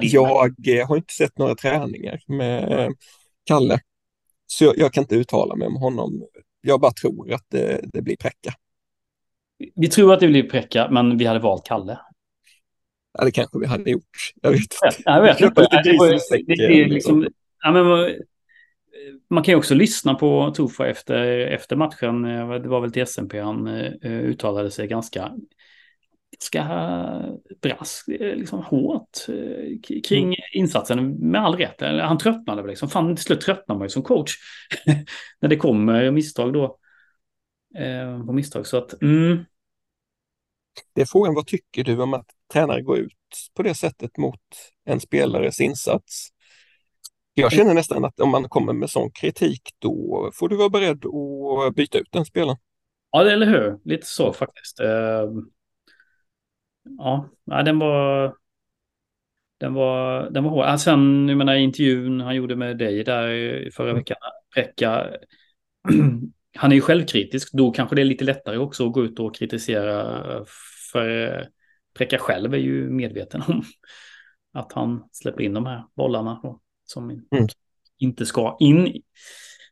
Ja, 0.00 0.48
jag 0.56 0.86
har 0.86 0.96
inte 0.96 1.14
sett 1.14 1.38
några 1.38 1.54
träningar 1.54 2.20
med 2.26 2.92
Kalle. 3.46 3.80
Så 4.46 4.64
jag, 4.64 4.78
jag, 4.78 4.92
kan 4.92 5.02
inte 5.02 5.14
uttala 5.14 5.56
mig 5.56 5.68
om 5.68 5.76
honom. 5.76 6.24
Jag 6.60 6.80
bara 6.80 6.92
tror 6.92 7.32
att 7.32 7.44
det, 7.48 7.80
det 7.92 8.02
blir 8.02 8.16
Präcka. 8.16 8.54
Vi 9.74 9.88
tror 9.88 10.14
att 10.14 10.20
det 10.20 10.28
blir 10.28 10.50
Präcka, 10.50 10.88
men 10.90 11.18
vi 11.18 11.24
hade 11.24 11.40
valt 11.40 11.66
Kalle. 11.66 11.98
Ja, 13.18 13.24
det 13.24 13.30
kanske 13.30 13.58
vi 13.58 13.66
hade 13.66 13.90
gjort. 13.90 14.32
Jag 14.42 14.50
vet 14.50 14.60
inte. 14.60 15.02
Ja, 15.04 15.16
jag 15.16 15.22
vet 15.22 15.40
inte. 15.40 15.60
Det, 15.60 15.82
det, 15.82 16.42
det, 16.46 16.66
det, 16.66 16.88
liksom, 16.88 17.28
ja, 17.62 17.72
men, 17.72 18.16
man 19.30 19.42
kan 19.42 19.52
ju 19.52 19.58
också 19.58 19.74
lyssna 19.74 20.14
på 20.14 20.52
Tofa 20.54 20.86
efter, 20.86 21.38
efter 21.38 21.76
matchen. 21.76 22.24
Eh, 22.24 22.50
det 22.50 22.68
var 22.68 22.80
väl 22.80 22.92
till 22.92 23.02
SMP 23.02 23.40
han 23.40 23.68
uh, 23.68 23.92
uttalade 24.04 24.70
sig 24.70 24.88
ganska, 24.88 25.32
ganska 26.32 26.64
brask, 27.62 28.08
liksom 28.08 28.62
hårt 28.62 29.28
uh, 29.28 29.80
kring 30.04 30.24
mm. 30.24 30.36
insatsen. 30.52 31.30
Med 31.30 31.40
all 31.40 31.56
rätt. 31.56 31.80
Han 31.80 32.18
tröttnade 32.18 32.62
väl 32.62 32.68
liksom. 32.68 32.88
Fan, 32.88 33.16
till 33.16 33.24
slut 33.24 33.40
tröttnar 33.40 33.74
man 33.76 33.84
ju 33.84 33.88
som 33.88 34.02
coach. 34.02 34.32
När 35.40 35.48
det 35.48 35.56
kommer 35.56 36.10
misstag 36.10 36.52
då. 36.52 36.78
Uh, 37.78 38.26
på 38.26 38.32
misstag. 38.32 38.66
Så 38.66 38.76
att, 38.76 39.02
mm. 39.02 39.44
Det 40.94 41.00
är 41.00 41.06
frågan, 41.06 41.34
vad 41.34 41.46
tycker 41.46 41.84
du 41.84 42.02
om 42.02 42.14
att 42.14 42.26
tränare 42.52 42.82
går 42.82 42.98
ut 42.98 43.12
på 43.54 43.62
det 43.62 43.74
sättet 43.74 44.16
mot 44.16 44.40
en 44.84 45.00
spelares 45.00 45.60
insats? 45.60 46.32
Jag 47.42 47.52
känner 47.52 47.74
nästan 47.74 48.04
att 48.04 48.20
om 48.20 48.30
man 48.30 48.48
kommer 48.48 48.72
med 48.72 48.90
sån 48.90 49.10
kritik 49.10 49.62
då 49.78 50.30
får 50.34 50.48
du 50.48 50.56
vara 50.56 50.68
beredd 50.68 51.04
att 51.06 51.74
byta 51.74 51.98
ut 51.98 52.08
den 52.10 52.24
spelaren. 52.24 52.56
Ja, 53.10 53.30
eller 53.30 53.46
hur? 53.46 53.78
Lite 53.84 54.06
så 54.06 54.32
faktiskt. 54.32 54.80
Ehm, 54.80 55.50
ja, 56.98 57.28
den 57.64 57.78
var... 57.78 58.34
Den 59.60 59.74
var, 59.74 60.30
den 60.30 60.44
var 60.44 60.50
hård. 60.50 60.80
Sen, 60.80 61.28
jag 61.28 61.38
menar 61.38 61.54
intervjun 61.54 62.20
han 62.20 62.36
gjorde 62.36 62.56
med 62.56 62.78
dig 62.78 63.04
där 63.04 63.70
förra 63.70 63.90
mm. 63.90 64.00
veckan, 64.00 64.16
Pekka, 64.54 65.06
han 66.56 66.70
är 66.72 66.74
ju 66.74 66.80
självkritisk. 66.80 67.52
Då 67.52 67.70
kanske 67.70 67.96
det 67.96 68.02
är 68.02 68.06
lite 68.06 68.24
lättare 68.24 68.58
också 68.58 68.86
att 68.86 68.92
gå 68.92 69.04
ut 69.04 69.18
och 69.18 69.34
kritisera. 69.34 70.44
För 70.92 71.48
Pekka 71.98 72.18
själv 72.18 72.54
är 72.54 72.58
ju 72.58 72.90
medveten 72.90 73.42
om 73.48 73.62
att 74.52 74.72
han 74.72 75.04
släpper 75.12 75.42
in 75.42 75.54
de 75.54 75.66
här 75.66 75.84
bollarna 75.96 76.40
som 76.90 77.10
mm. 77.10 77.48
inte 77.98 78.26
ska 78.26 78.56
in. 78.60 79.02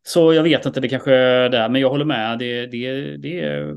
Så 0.03 0.33
jag 0.33 0.43
vet 0.43 0.67
inte, 0.67 0.81
det 0.81 0.89
kanske 0.89 1.15
är 1.15 1.49
där, 1.49 1.69
men 1.69 1.81
jag 1.81 1.91
håller 1.91 2.05
med. 2.05 2.39
Det, 2.39 2.67
det, 2.67 3.17
det, 3.17 3.41
är, 3.41 3.77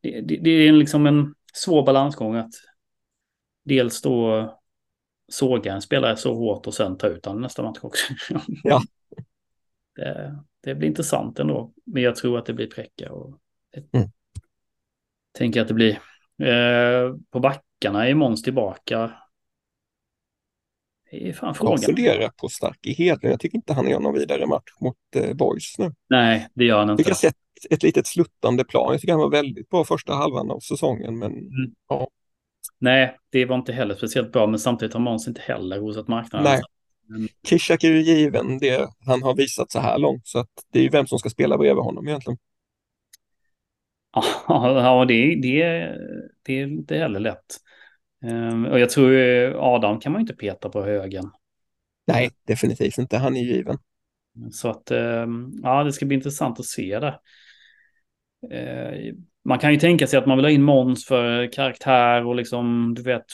det, 0.00 0.20
det 0.20 0.50
är 0.50 0.72
liksom 0.72 1.06
en 1.06 1.34
svår 1.54 1.86
balansgång 1.86 2.36
att 2.36 2.54
dels 3.64 4.02
då 4.02 4.48
såga 5.28 5.72
en 5.72 5.82
spelare 5.82 6.16
så 6.16 6.34
hårt 6.34 6.66
och 6.66 6.74
sen 6.74 6.98
ta 6.98 7.06
ut 7.06 7.22
den 7.22 7.40
nästa 7.40 7.62
match 7.62 7.78
också. 7.80 8.14
Ja. 8.62 8.82
Det, 9.94 10.38
det, 10.60 10.74
blir 10.74 10.88
intressant 10.88 11.38
ändå, 11.38 11.72
men 11.84 12.02
jag 12.02 12.16
tror 12.16 12.38
att 12.38 12.46
det 12.46 12.52
blir 12.52 12.66
präcka. 12.66 13.12
Och 13.12 13.38
mm. 13.92 14.08
Tänker 15.32 15.62
att 15.62 15.68
det 15.68 15.74
blir. 15.74 15.98
Eh, 16.42 17.16
på 17.30 17.40
backarna 17.40 18.08
är 18.08 18.14
Måns 18.14 18.42
tillbaka. 18.42 19.12
Det 21.12 21.28
är 21.28 21.32
fan 21.32 21.54
frågan. 21.54 21.72
Jag 21.72 21.84
funderar 21.84 22.28
på 22.28 22.48
Stark 22.48 22.78
i 22.82 22.92
Hedlund. 22.92 23.32
Jag 23.32 23.40
tycker 23.40 23.56
inte 23.56 23.72
han 23.72 23.88
gör 23.88 24.00
någon 24.00 24.14
vidare 24.14 24.46
match 24.46 24.70
mot 24.80 24.96
eh, 25.16 25.34
Boys 25.34 25.78
nu. 25.78 25.92
Nej, 26.10 26.48
det 26.54 26.64
gör 26.64 26.78
han 26.78 26.90
inte. 26.90 27.02
Jag 27.02 27.10
har 27.10 27.14
sett 27.14 27.34
ett 27.70 27.82
litet 27.82 28.06
sluttande 28.06 28.64
plan. 28.64 28.92
Jag 28.92 29.00
tycker 29.00 29.12
han 29.12 29.20
var 29.20 29.30
väldigt 29.30 29.68
bra 29.68 29.84
första 29.84 30.14
halvan 30.14 30.50
av 30.50 30.60
säsongen, 30.60 31.18
men 31.18 31.32
mm. 31.32 31.74
ja. 31.88 32.08
Nej, 32.78 33.16
det 33.30 33.44
var 33.44 33.56
inte 33.56 33.72
heller 33.72 33.94
speciellt 33.94 34.32
bra, 34.32 34.46
men 34.46 34.58
samtidigt 34.58 34.94
har 34.94 35.00
Måns 35.00 35.28
inte 35.28 35.40
heller 35.40 35.78
rosat 35.78 36.08
marknaden. 36.08 36.52
Nej. 36.52 36.62
Men... 37.08 37.28
Kishak 37.46 37.84
är 37.84 37.88
ju 37.88 38.00
given 38.00 38.58
det 38.58 38.88
han 39.06 39.22
har 39.22 39.34
visat 39.34 39.72
så 39.72 39.80
här 39.80 39.98
långt, 39.98 40.26
så 40.26 40.38
att 40.38 40.50
det 40.72 40.78
är 40.78 40.82
ju 40.82 40.88
vem 40.88 41.06
som 41.06 41.18
ska 41.18 41.30
spela 41.30 41.58
bredvid 41.58 41.84
honom 41.84 42.08
egentligen. 42.08 42.38
Ja, 44.48 45.04
det, 45.08 45.34
det, 45.42 45.62
det 46.42 46.60
är 46.60 46.66
inte 46.66 46.96
heller 46.96 47.20
lätt. 47.20 47.56
Ehm, 48.22 48.64
och 48.64 48.78
jag 48.78 48.90
tror 48.90 49.14
Adam 49.74 50.00
kan 50.00 50.12
man 50.12 50.20
inte 50.20 50.34
peta 50.34 50.68
på 50.68 50.82
högen. 50.82 51.30
Nej, 52.06 52.30
definitivt 52.46 52.98
inte. 52.98 53.18
Han 53.18 53.36
är 53.36 53.40
given. 53.40 53.78
Så 54.52 54.68
att 54.68 54.90
ehm, 54.90 55.52
ja, 55.62 55.84
det 55.84 55.92
ska 55.92 56.06
bli 56.06 56.14
intressant 56.16 56.60
att 56.60 56.66
se 56.66 56.98
det. 56.98 57.20
Ehm, 58.50 59.16
man 59.44 59.58
kan 59.58 59.72
ju 59.72 59.78
tänka 59.78 60.06
sig 60.06 60.18
att 60.18 60.26
man 60.26 60.38
vill 60.38 60.44
ha 60.44 60.50
in 60.50 60.62
Måns 60.62 61.06
för 61.06 61.52
karaktär 61.52 62.26
och 62.26 62.34
liksom, 62.34 62.94
du 62.94 63.02
vet, 63.02 63.24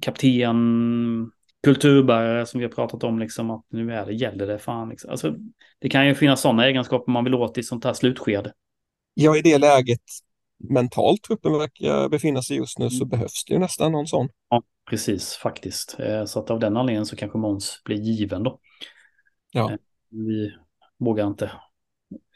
kapten, 0.00 1.30
kulturbärare 1.62 2.46
som 2.46 2.60
vi 2.60 2.66
har 2.66 2.72
pratat 2.72 3.04
om, 3.04 3.18
liksom 3.18 3.50
att 3.50 3.64
nu 3.68 3.92
är 3.92 4.06
det, 4.06 4.12
gäller 4.12 4.46
det 4.46 4.58
fan. 4.58 4.88
Liksom. 4.88 5.10
Alltså, 5.10 5.34
det 5.78 5.88
kan 5.88 6.06
ju 6.06 6.14
finnas 6.14 6.40
sådana 6.40 6.66
egenskaper 6.66 7.12
man 7.12 7.24
vill 7.24 7.34
åt 7.34 7.58
i 7.58 7.62
sånt 7.62 7.84
här 7.84 7.92
slutskede. 7.92 8.52
Ja, 9.14 9.36
i 9.36 9.42
det 9.42 9.58
läget 9.58 10.02
mentalt 10.58 11.22
truppen 11.22 11.52
verkar 11.52 12.08
befinna 12.08 12.42
sig 12.42 12.56
just 12.56 12.78
nu 12.78 12.90
så 12.90 13.04
mm. 13.04 13.08
behövs 13.08 13.44
det 13.44 13.54
ju 13.54 13.60
nästan 13.60 13.92
någon 13.92 14.06
sån. 14.06 14.28
Ja, 14.48 14.62
precis 14.90 15.34
faktiskt. 15.34 15.96
Eh, 16.00 16.24
så 16.24 16.40
att 16.40 16.50
av 16.50 16.60
den 16.60 16.76
anledningen 16.76 17.06
så 17.06 17.16
kanske 17.16 17.38
Måns 17.38 17.80
blir 17.84 17.96
given 17.96 18.42
då. 18.42 18.60
Ja. 19.52 19.70
Eh, 19.70 19.76
vi 20.10 20.52
vågar 20.98 21.26
inte 21.26 21.52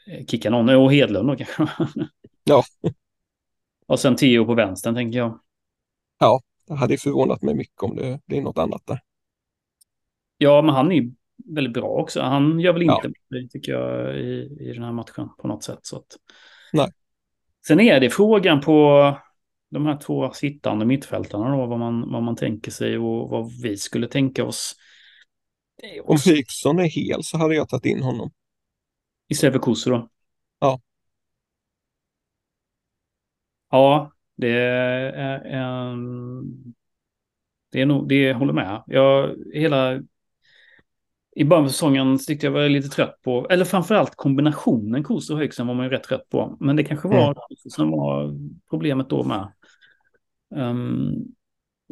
eh, 0.07 0.25
kicka 0.25 0.49
någon. 0.49 0.69
Och 0.69 0.93
Hedlund 0.93 1.27
då 1.27 1.35
kanske. 1.35 1.67
Ja. 2.43 2.63
Och 3.87 3.99
sen 3.99 4.15
Theo 4.15 4.45
på 4.45 4.53
vänstern 4.53 4.95
tänker 4.95 5.19
jag. 5.19 5.39
Ja, 6.19 6.41
det 6.67 6.73
hade 6.73 6.97
förvånat 6.97 7.41
mig 7.41 7.55
mycket 7.55 7.83
om 7.83 7.95
det 7.95 8.19
blir 8.25 8.41
något 8.41 8.57
annat 8.57 8.81
där. 8.85 8.99
Ja, 10.37 10.61
men 10.61 10.75
han 10.75 10.91
är 10.91 11.11
väldigt 11.45 11.73
bra 11.73 11.87
också. 11.87 12.21
Han 12.21 12.59
gör 12.59 12.73
väl 12.73 12.81
inte 12.81 13.11
ja. 13.29 13.39
tycker 13.51 13.71
jag 13.71 14.17
i, 14.17 14.57
i 14.59 14.73
den 14.73 14.83
här 14.83 14.91
matchen 14.91 15.29
på 15.37 15.47
något 15.47 15.63
sätt. 15.63 15.79
Så 15.81 15.97
att... 15.97 16.07
Nej. 16.73 16.91
Sen 17.67 17.79
är 17.79 17.99
det 17.99 18.09
frågan 18.09 18.61
på 18.61 19.17
de 19.69 19.85
här 19.85 19.97
två 19.97 20.31
sittande 20.31 20.85
mittfältarna 20.85 21.57
då, 21.57 21.65
vad 21.65 21.79
man, 21.79 22.11
vad 22.11 22.23
man 22.23 22.35
tänker 22.35 22.71
sig 22.71 22.97
och 22.97 23.29
vad 23.29 23.51
vi 23.61 23.77
skulle 23.77 24.07
tänka 24.07 24.45
oss. 24.45 24.75
Om 26.03 26.17
Hyksson 26.25 26.79
är 26.79 26.83
hel 26.83 27.23
så 27.23 27.37
hade 27.37 27.55
jag 27.55 27.69
tagit 27.69 27.85
in 27.85 28.03
honom. 28.03 28.31
Istället 29.29 29.53
för 29.53 29.61
Kusu 29.61 29.89
då? 29.89 30.09
Ja. 30.59 30.81
Ja, 33.71 34.13
det 34.35 34.49
är 34.49 35.39
en... 35.39 36.73
Det 37.71 37.81
är 37.81 37.85
nog, 37.85 38.09
det 38.09 38.33
håller 38.33 38.53
med. 38.53 38.83
Jag, 38.87 39.35
hela 39.53 40.01
i 41.35 41.43
början 41.43 41.65
av 41.65 41.69
säsongen 41.69 42.19
tyckte 42.27 42.45
jag 42.45 42.51
var 42.51 42.69
lite 42.69 42.89
trött 42.89 43.21
på, 43.21 43.47
eller 43.49 43.65
framförallt 43.65 44.15
kombinationen 44.15 45.03
Kos 45.03 45.29
och 45.29 45.37
Högsen 45.37 45.67
var 45.67 45.73
man 45.73 45.85
ju 45.85 45.89
rätt 45.89 46.03
trött 46.03 46.29
på. 46.29 46.57
Men 46.59 46.75
det 46.75 46.83
kanske 46.83 47.07
var 47.07 47.23
mm. 47.23 47.35
som 47.69 47.91
var 47.91 48.33
problemet 48.69 49.09
då 49.09 49.23
med. 49.23 49.53
Um, 50.55 51.13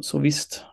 så 0.02 0.18
visst. 0.18 0.64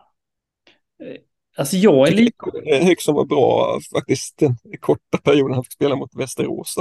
Eh, 1.02 1.16
alltså 1.56 1.76
jag 1.76 2.08
är 2.08 2.12
lite... 2.12 2.36
Högsen 2.64 3.14
var 3.14 3.24
bra 3.24 3.78
faktiskt 3.94 4.38
den 4.38 4.56
korta 4.80 5.18
perioden 5.18 5.54
han 5.54 5.64
fick 5.64 5.72
spela 5.72 5.96
mot 5.96 6.14
Västerås. 6.14 6.76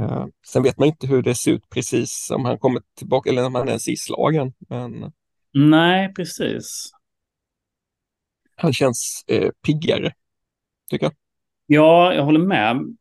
Uh, 0.00 0.26
sen 0.46 0.62
vet 0.62 0.78
man 0.78 0.88
inte 0.88 1.06
hur 1.06 1.22
det 1.22 1.34
ser 1.34 1.50
ut 1.50 1.70
precis 1.70 2.30
om 2.30 2.44
han 2.44 2.58
kommer 2.58 2.82
tillbaka 2.98 3.30
eller 3.30 3.46
om 3.46 3.54
han 3.54 3.68
ens 3.68 3.88
är 3.88 3.92
islagen. 3.92 4.52
Men... 4.68 5.12
Nej, 5.52 6.14
precis. 6.14 6.90
Han 8.56 8.72
känns 8.72 9.24
eh, 9.26 9.50
piggare 9.66 10.12
tycker 10.90 11.06
jag. 11.06 11.12
Ja, 11.66 12.14
jag 12.14 12.22
håller 12.22 12.40
med. 12.40 12.96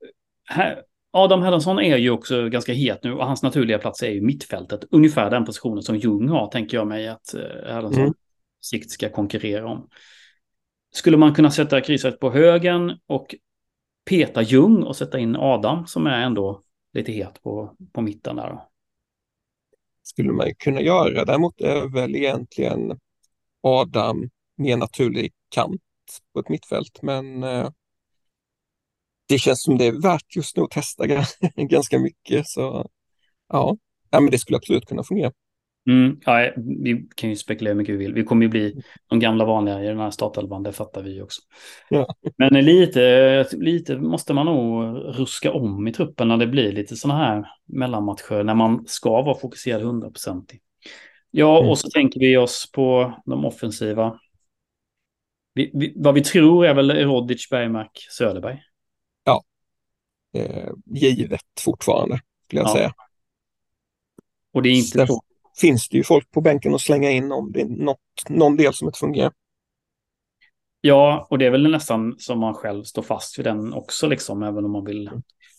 Adam 1.12 1.41
Hermansson 1.41 1.80
är 1.80 1.98
ju 1.98 2.10
också 2.10 2.50
ganska 2.50 2.74
het 2.74 3.04
nu 3.04 3.13
och 3.13 3.26
hans 3.26 3.44
naturliga 3.44 3.80
plats 3.80 4.04
är 4.04 4.10
ju 4.10 4.22
mittfältet. 4.22 4.84
Ungefär 4.91 5.30
den 5.30 5.46
positionen 5.46 5.84
som 5.84 5.98
Ljung 5.98 6.30
har, 6.30 6.48
tänker 6.48 6.78
jag 6.78 6.88
mig 6.88 7.08
att 7.08 7.36
Hermansson 7.65 8.02
mm. 8.02 8.13
sikt 8.62 8.91
ska 8.91 9.10
konkurrera 9.10 9.67
om. 9.67 9.89
Skulle 10.94 11.17
man 11.17 11.34
kunna 11.34 11.52
sätta 11.52 11.82
kriset 11.82 12.20
på 12.20 12.32
högen 12.32 13.00
och 13.08 13.36
peta 14.10 14.41
Ljung 14.41 14.84
och 14.84 14.96
sätta 14.96 15.20
in 15.20 15.36
Adam 15.36 15.88
som 15.88 16.08
är 16.08 16.22
ändå 16.22 16.63
lite 16.94 17.12
het 17.12 17.44
på, 17.44 17.76
på 17.94 18.02
mitten 18.02 18.36
där 18.36 18.50
då? 18.50 18.70
Skulle 20.04 20.32
man 20.32 20.56
kunna 20.58 20.82
göra. 20.82 21.26
Däremot 21.26 21.62
är 21.62 21.94
väl 21.94 22.15
egentligen 22.15 23.00
Adam 23.62 24.30
mer 24.58 24.78
naturlig 24.78 25.34
kant 25.50 25.82
på 26.34 26.39
ett 26.39 26.50
mittfält. 26.50 27.02
Men 27.02 27.43
eh, 27.43 27.69
det 29.28 29.38
känns 29.38 29.63
som 29.63 29.78
det 29.78 29.86
är 29.86 30.02
värt 30.02 30.36
just 30.36 30.58
nu 30.58 30.63
att 30.63 30.71
testa 30.71 31.04
ganska 31.56 32.00
mycket. 32.00 32.47
Så 32.47 32.89
ja, 33.50 33.78
ja 34.10 34.19
men 34.19 34.32
det 34.32 34.38
skulle 34.38 34.58
absolut 34.58 34.86
kunna 34.86 35.04
fungera. 35.04 35.32
Mm, 35.88 36.19
ja, 36.26 36.52
vi 36.84 37.08
kan 37.15 37.30
ju 37.30 37.36
spekulera 37.36 37.74
hur 37.74 37.78
mycket 37.78 37.95
vi 37.95 37.97
vill. 37.97 38.13
Vi 38.13 38.24
kommer 38.24 38.45
ju 38.45 38.50
bli 38.50 38.82
de 39.08 39.19
gamla 39.19 39.45
vanliga 39.45 39.84
i 39.84 39.88
den 39.88 40.00
här 40.00 40.12
startelvan, 40.12 40.63
det 40.63 40.71
fattar 40.71 41.02
vi 41.02 41.21
också. 41.21 41.41
Ja. 41.89 42.15
Men 42.38 42.65
lite, 42.65 43.47
lite 43.52 43.97
måste 43.97 44.34
man 44.34 44.45
nog 44.45 44.95
ruska 45.19 45.52
om 45.52 45.88
i 45.88 45.93
truppen 45.93 46.28
när 46.28 46.38
det 46.38 46.47
blir 46.47 46.71
lite 46.71 46.95
sådana 46.95 47.19
här 47.19 47.45
mellanmatcher, 47.65 48.43
när 48.43 48.56
man 48.56 48.86
ska 48.88 49.21
vara 49.21 49.38
fokuserad 49.38 49.82
hundraprocentigt. 49.82 50.63
Ja, 51.32 51.58
mm. 51.60 51.69
och 51.69 51.80
så 51.80 51.89
tänker 51.89 52.19
vi 52.19 52.38
oss 52.38 52.71
på 52.71 53.13
de 53.26 53.45
offensiva. 53.45 54.19
Vi, 55.54 55.72
vi, 55.74 55.94
vad 55.96 56.14
vi 56.14 56.24
tror 56.24 56.66
är 56.66 56.74
väl 56.74 56.92
Rodic, 56.92 57.50
Bergmark, 57.50 58.08
Söderberg 58.10 58.62
eh, 60.34 60.72
givet 60.86 61.42
fortfarande, 61.60 62.22
skulle 62.46 62.62
jag 62.62 62.70
ja. 62.70 62.74
säga. 62.74 62.94
Och 64.54 64.62
det 64.62 64.70
är 64.70 64.74
inte 64.74 65.08
så. 65.08 65.22
finns 65.62 65.90
det 65.90 65.98
ju 65.98 66.04
folk 66.04 66.32
på 66.32 66.42
bänken 66.42 66.76
att 66.76 66.82
slänga 66.82 67.12
in 67.12 67.32
om 67.32 67.52
det 67.52 67.62
är 67.62 67.66
något, 67.66 68.00
någon 68.30 68.58
del 68.58 68.74
som 68.74 68.88
inte 68.88 69.00
fungerar. 69.00 69.34
Ja, 70.82 71.28
och 71.30 71.38
det 71.38 71.46
är 71.46 71.52
väl 71.52 71.72
nästan 71.72 72.16
som 72.18 72.40
man 72.40 72.54
själv 72.54 72.84
står 72.84 73.02
fast 73.02 73.40
vid 73.40 73.46
den 73.46 73.74
också, 73.74 74.08
liksom, 74.08 74.44
även 74.44 74.66
om 74.66 74.72
man 74.72 74.86
vill. 74.86 75.10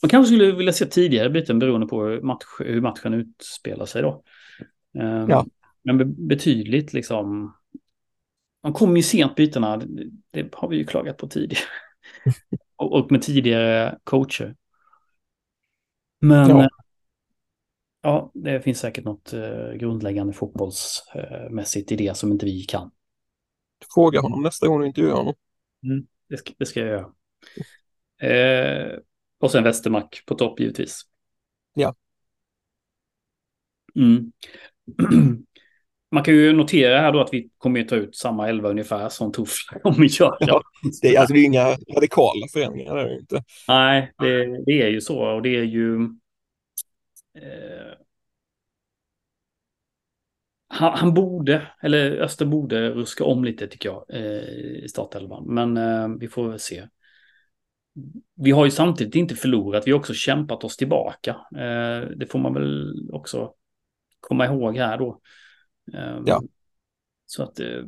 Man 0.02 0.08
kanske 0.08 0.34
skulle 0.34 0.52
vilja 0.52 0.72
se 0.72 0.86
tidigare 0.86 1.30
byten 1.30 1.58
beroende 1.58 1.86
på 1.86 2.04
hur, 2.04 2.20
match, 2.20 2.44
hur 2.58 2.80
matchen 2.80 3.14
utspelar 3.14 3.86
sig 3.86 4.02
då. 4.02 4.22
Um, 4.94 5.30
ja. 5.30 5.46
Men 5.82 6.26
betydligt 6.28 6.92
liksom. 6.92 7.54
Man 8.62 8.72
kommer 8.72 8.96
ju 8.96 9.02
sent 9.02 9.34
bytena, 9.34 9.76
det, 9.76 10.10
det 10.30 10.54
har 10.54 10.68
vi 10.68 10.76
ju 10.76 10.84
klagat 10.84 11.16
på 11.16 11.28
tidigare. 11.28 11.64
och, 12.76 12.92
och, 12.92 13.12
med 13.12 13.22
tidigare 13.22 13.98
coacher. 14.04 14.56
Men 16.20 16.48
ja. 16.48 16.68
ja. 18.02 18.30
det 18.34 18.62
finns 18.62 18.78
säkert 18.78 19.04
något 19.04 19.34
uh, 19.34 19.72
grundläggande 19.72 20.32
fotbollsmässigt 20.32 21.92
i 21.92 21.96
det 21.96 22.16
som 22.16 22.32
inte 22.32 22.46
vi 22.46 22.62
kan. 22.62 22.90
Fråga 23.94 24.20
honom 24.20 24.42
nästa 24.42 24.66
gång 24.68 24.80
du 24.80 24.86
intervjuar 24.86 25.16
honom. 25.16 25.34
Mm, 25.84 26.06
det, 26.28 26.36
ska, 26.36 26.52
det 26.58 26.66
ska 26.66 26.80
jag 26.80 26.88
göra. 26.88 27.12
Eh, 28.30 28.98
och 29.38 29.50
sen 29.50 29.64
Västermark 29.64 30.22
på 30.26 30.34
topp 30.34 30.60
givetvis. 30.60 31.02
Ja. 31.74 31.94
Mm. 33.94 34.32
Man 36.12 36.24
kan 36.24 36.34
ju 36.34 36.52
notera 36.52 37.00
här 37.00 37.12
då 37.12 37.20
att 37.20 37.28
vi 37.32 37.48
kommer 37.58 37.80
att 37.80 37.88
ta 37.88 37.96
ut 37.96 38.16
samma 38.16 38.48
elva 38.48 38.68
ungefär 38.68 39.08
som 39.08 39.32
Tuff 39.32 39.56
om 39.84 39.94
vi 39.98 40.08
kör. 40.08 40.36
Ja, 40.40 40.62
det, 41.02 41.14
är, 41.14 41.20
alltså, 41.20 41.34
det 41.34 41.40
är 41.40 41.44
inga 41.44 41.76
radikala 41.96 42.46
förändringar. 42.52 42.96
Där, 42.96 43.18
inte. 43.20 43.42
Nej, 43.68 44.12
det, 44.18 44.64
det, 44.64 44.82
är 44.82 44.88
ju 44.88 45.00
så. 45.00 45.34
Och 45.34 45.42
det 45.42 45.56
är 45.56 45.62
ju... 45.62 45.94
Eh, 47.38 47.94
han, 50.68 50.98
han, 50.98 51.14
borde, 51.14 51.68
eller 51.82 52.20
Öster 52.20 52.46
borde 52.46 52.90
ruska 52.90 53.24
om 53.24 53.44
lite 53.44 53.66
tycker 53.66 53.88
jag 53.88 54.04
eh, 54.08 54.84
i 54.84 54.86
startelvan. 54.90 55.44
Men 55.46 55.76
eh, 55.76 56.08
vi 56.20 56.28
får 56.28 56.48
väl 56.48 56.58
se. 56.58 56.88
Vi 58.34 58.50
har 58.50 58.64
ju 58.64 58.70
samtidigt 58.70 59.14
inte 59.14 59.34
förlorat, 59.34 59.86
vi 59.86 59.92
har 59.92 59.98
också 59.98 60.14
kämpat 60.14 60.64
oss 60.64 60.76
tillbaka. 60.76 61.30
Eh, 61.30 62.08
det 62.16 62.26
får 62.30 62.38
man 62.38 62.54
väl 62.54 62.94
också 63.12 63.52
komma 64.20 64.46
ihåg 64.46 64.76
här 64.76 64.98
då. 64.98 65.20
Ehm, 65.94 66.22
ja. 66.26 66.42
Så 67.26 67.42
att 67.42 67.60
eh, 67.60 67.82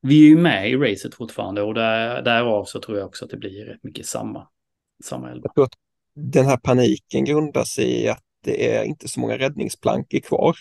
vi 0.00 0.24
är 0.24 0.28
ju 0.28 0.36
med 0.36 0.70
i 0.70 0.76
racet 0.76 1.14
fortfarande 1.14 1.62
och 1.62 1.74
där, 1.74 2.22
därav 2.22 2.64
så 2.64 2.80
tror 2.80 2.98
jag 2.98 3.06
också 3.06 3.24
att 3.24 3.30
det 3.30 3.36
blir 3.36 3.64
rätt 3.64 3.82
mycket 3.82 4.06
samma, 4.06 4.48
samma 5.04 5.30
elva. 5.30 5.50
Den 6.14 6.46
här 6.46 6.56
paniken 6.56 7.24
grundar 7.24 7.64
sig 7.64 8.02
i 8.02 8.08
att 8.08 8.22
det 8.40 8.76
är 8.76 8.84
inte 8.84 9.08
så 9.08 9.20
många 9.20 9.38
räddningsplankor 9.38 10.18
kvar. 10.18 10.56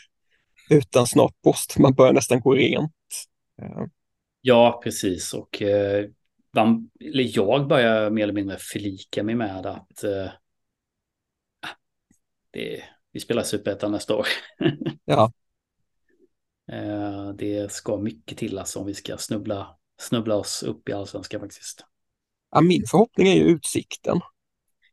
Utan 0.69 1.07
snart 1.07 1.33
måste 1.45 1.81
man 1.81 1.93
börja 1.93 2.11
nästan 2.11 2.39
gå 2.39 2.53
rent. 2.53 2.91
Ja, 4.41 4.81
precis. 4.83 5.33
Och 5.33 5.61
eh, 5.61 6.05
man, 6.55 6.89
jag 6.99 7.67
börjar 7.67 8.09
mer 8.09 8.23
eller 8.23 8.33
mindre 8.33 8.57
förlika 8.59 9.23
mig 9.23 9.35
med 9.35 9.65
att 9.65 10.03
eh, 10.03 10.29
det, 12.51 12.83
vi 13.11 13.19
spelar 13.19 13.43
superettan 13.43 13.91
nästa 13.91 14.15
år. 14.15 14.27
ja. 15.05 15.31
Eh, 16.71 17.29
det 17.29 17.71
ska 17.71 17.97
mycket 17.97 18.37
till 18.37 18.59
alltså 18.59 18.79
om 18.79 18.85
vi 18.85 18.93
ska 18.93 19.17
snubbla, 19.17 19.67
snubbla 20.01 20.35
oss 20.35 20.63
upp 20.63 20.89
i 20.89 20.93
allsvenskan 20.93 21.41
faktiskt. 21.41 21.85
Ja, 22.51 22.61
min 22.61 22.83
förhoppning 22.91 23.27
är 23.27 23.35
ju 23.35 23.43
utsikten. 23.43 24.19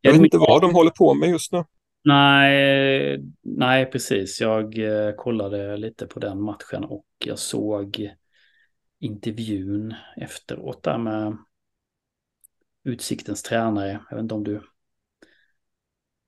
Jag, 0.00 0.14
jag 0.14 0.18
vet 0.18 0.24
inte 0.24 0.38
vad 0.38 0.62
de 0.62 0.74
håller 0.74 0.90
på 0.90 1.14
med 1.14 1.28
just 1.28 1.52
nu. 1.52 1.64
Nej, 2.04 3.20
nej, 3.42 3.90
precis. 3.90 4.40
Jag 4.40 4.78
eh, 4.78 5.14
kollade 5.14 5.76
lite 5.76 6.06
på 6.06 6.20
den 6.20 6.42
matchen 6.42 6.84
och 6.84 7.06
jag 7.24 7.38
såg 7.38 8.10
intervjun 9.00 9.94
efteråt 10.16 10.82
där 10.82 10.98
med 10.98 11.36
Utsiktens 12.84 13.42
tränare. 13.42 14.00
Jag 14.10 14.16
vet 14.16 14.22
inte 14.22 14.34
om 14.34 14.44
du 14.44 14.62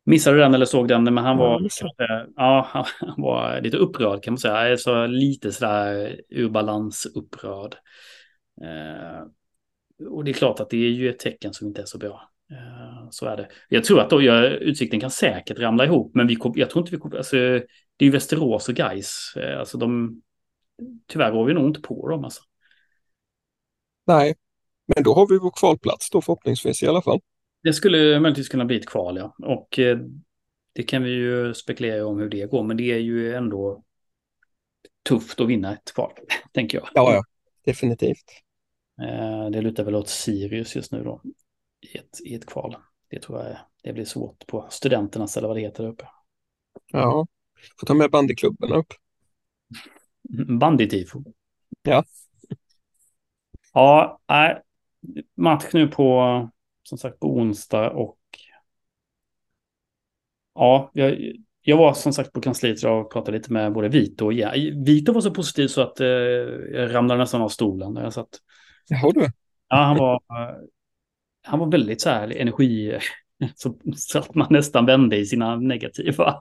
missade 0.04 0.38
den 0.38 0.54
eller 0.54 0.66
såg 0.66 0.88
den, 0.88 1.04
men 1.04 1.18
han 1.18 1.36
var, 1.36 1.68
ja, 1.96 2.30
ja, 2.36 2.86
han 2.98 3.22
var 3.22 3.60
lite 3.60 3.76
upprörd 3.76 4.22
kan 4.22 4.32
man 4.32 4.38
säga. 4.38 4.72
Alltså, 4.72 5.06
lite 5.06 5.52
sådär 5.52 6.20
ur 6.28 6.48
balans 6.48 7.06
upprörd. 7.14 7.74
Eh, 8.62 9.26
och 10.08 10.24
det 10.24 10.30
är 10.30 10.32
klart 10.32 10.60
att 10.60 10.70
det 10.70 10.86
är 10.86 10.90
ju 10.90 11.10
ett 11.10 11.18
tecken 11.18 11.54
som 11.54 11.66
inte 11.66 11.82
är 11.82 11.86
så 11.86 11.98
bra. 11.98 12.30
Eh, 12.50 13.08
så 13.10 13.26
är 13.26 13.36
det. 13.36 13.48
Jag 13.68 13.84
tror 13.84 14.00
att 14.00 14.10
då, 14.10 14.22
jag, 14.22 14.52
Utsikten 14.52 15.00
kan 15.00 15.10
säkert 15.10 15.58
ramla 15.58 15.84
ihop, 15.84 16.14
men 16.14 16.26
vi, 16.26 16.36
jag 16.54 16.70
tror 16.70 16.82
inte 16.82 16.90
vi 16.90 17.00
kommer... 17.00 17.16
Alltså, 17.16 17.36
det 17.36 18.04
är 18.04 18.04
ju 18.04 18.10
Västerås 18.10 18.68
och 18.68 18.74
Gais. 18.74 19.32
Eh, 19.36 19.58
alltså 19.58 19.78
de... 19.78 20.20
Tyvärr 21.06 21.30
går 21.30 21.44
vi 21.44 21.54
nog 21.54 21.66
inte 21.66 21.80
på 21.80 22.08
dem 22.08 22.24
alltså. 22.24 22.42
Nej, 24.06 24.34
men 24.94 25.04
då 25.04 25.14
har 25.14 25.28
vi 25.28 25.38
vår 25.38 25.52
kvalplats 25.60 26.10
då 26.10 26.22
förhoppningsvis 26.22 26.82
i 26.82 26.86
alla 26.86 27.02
fall. 27.02 27.20
Det 27.64 27.72
skulle 27.72 28.20
möjligtvis 28.20 28.48
kunna 28.48 28.64
bli 28.64 28.76
ett 28.76 28.86
kval, 28.86 29.16
ja. 29.16 29.34
Och 29.38 29.78
eh, 29.78 29.98
det 30.72 30.82
kan 30.82 31.02
vi 31.02 31.10
ju 31.10 31.54
spekulera 31.54 32.06
om 32.06 32.18
hur 32.18 32.28
det 32.28 32.50
går, 32.50 32.62
men 32.62 32.76
det 32.76 32.92
är 32.92 32.98
ju 32.98 33.34
ändå 33.34 33.84
tufft 35.08 35.40
att 35.40 35.48
vinna 35.48 35.72
ett 35.72 35.92
kval, 35.94 36.12
tänker 36.52 36.78
jag. 36.78 36.88
Ja, 36.94 37.14
ja. 37.14 37.24
definitivt. 37.64 38.40
Det 39.52 39.60
lutar 39.60 39.84
väl 39.84 39.94
åt 39.94 40.08
Sirius 40.08 40.76
just 40.76 40.92
nu 40.92 41.04
då 41.04 41.22
i 41.80 41.98
ett, 41.98 42.20
i 42.24 42.34
ett 42.34 42.46
kval. 42.46 42.76
Det 43.10 43.20
tror 43.20 43.42
jag 43.42 43.56
det 43.82 43.92
blir 43.92 44.04
svårt 44.04 44.46
på 44.46 44.66
studenternas 44.70 45.36
eller 45.36 45.48
vad 45.48 45.56
det 45.56 45.60
heter 45.60 45.82
där 45.82 45.90
uppe. 45.90 46.08
Ja, 46.92 47.26
får 47.80 47.86
ta 47.86 47.94
med 47.94 48.10
bandyklubbarna 48.10 48.76
upp. 48.76 48.92
Bandytifo. 50.60 51.22
Ja. 51.82 52.04
Ja, 53.72 54.20
äh, 54.28 54.58
match 55.34 55.64
nu 55.72 55.88
på, 55.88 56.50
som 56.84 56.98
sagt, 56.98 57.20
på 57.20 57.36
onsdag 57.36 57.90
och 57.90 58.18
ja, 60.54 60.90
jag, 60.94 61.32
jag 61.62 61.76
var 61.76 61.94
som 61.94 62.12
sagt 62.12 62.32
på 62.32 62.40
kansliet 62.40 62.84
och 62.84 63.12
pratade 63.12 63.36
lite 63.36 63.52
med 63.52 63.72
både 63.72 63.88
Vito 63.88 64.24
och 64.24 64.32
ja. 64.32 64.52
Vito 64.84 65.12
var 65.12 65.20
så 65.20 65.30
positiv 65.30 65.68
så 65.68 65.82
att 65.82 66.00
eh, 66.00 66.06
jag 66.06 66.94
ramlade 66.94 67.20
nästan 67.20 67.42
av 67.42 67.48
stolen 67.48 67.94
när 67.94 68.02
jag 68.02 68.12
satt. 68.12 68.28
Jaha 68.88 69.12
du. 69.14 69.30
Ja, 69.68 69.76
han 69.76 69.96
var 69.96 70.20
han 71.44 71.58
var 71.58 71.70
väldigt 71.70 72.00
så 72.00 72.10
här 72.10 72.36
energi, 72.36 72.98
så, 73.54 73.78
så 73.96 74.18
att 74.18 74.34
man 74.34 74.46
nästan 74.50 74.86
vände 74.86 75.16
i 75.16 75.26
sina 75.26 75.56
negativa. 75.56 76.40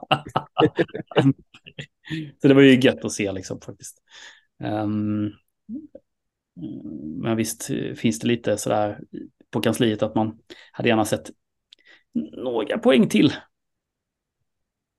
så 2.42 2.48
det 2.48 2.54
var 2.54 2.62
ju 2.62 2.80
gött 2.80 3.04
att 3.04 3.12
se 3.12 3.32
liksom 3.32 3.60
faktiskt. 3.60 3.98
Um, 4.62 5.32
men 7.22 7.36
visst 7.36 7.70
finns 7.96 8.18
det 8.18 8.26
lite 8.26 8.56
sådär 8.56 9.00
på 9.54 9.60
kansliet 9.60 10.02
att 10.02 10.14
man 10.14 10.38
hade 10.72 10.88
gärna 10.88 11.04
sett 11.04 11.30
några 12.36 12.78
poäng 12.78 13.08
till. 13.08 13.32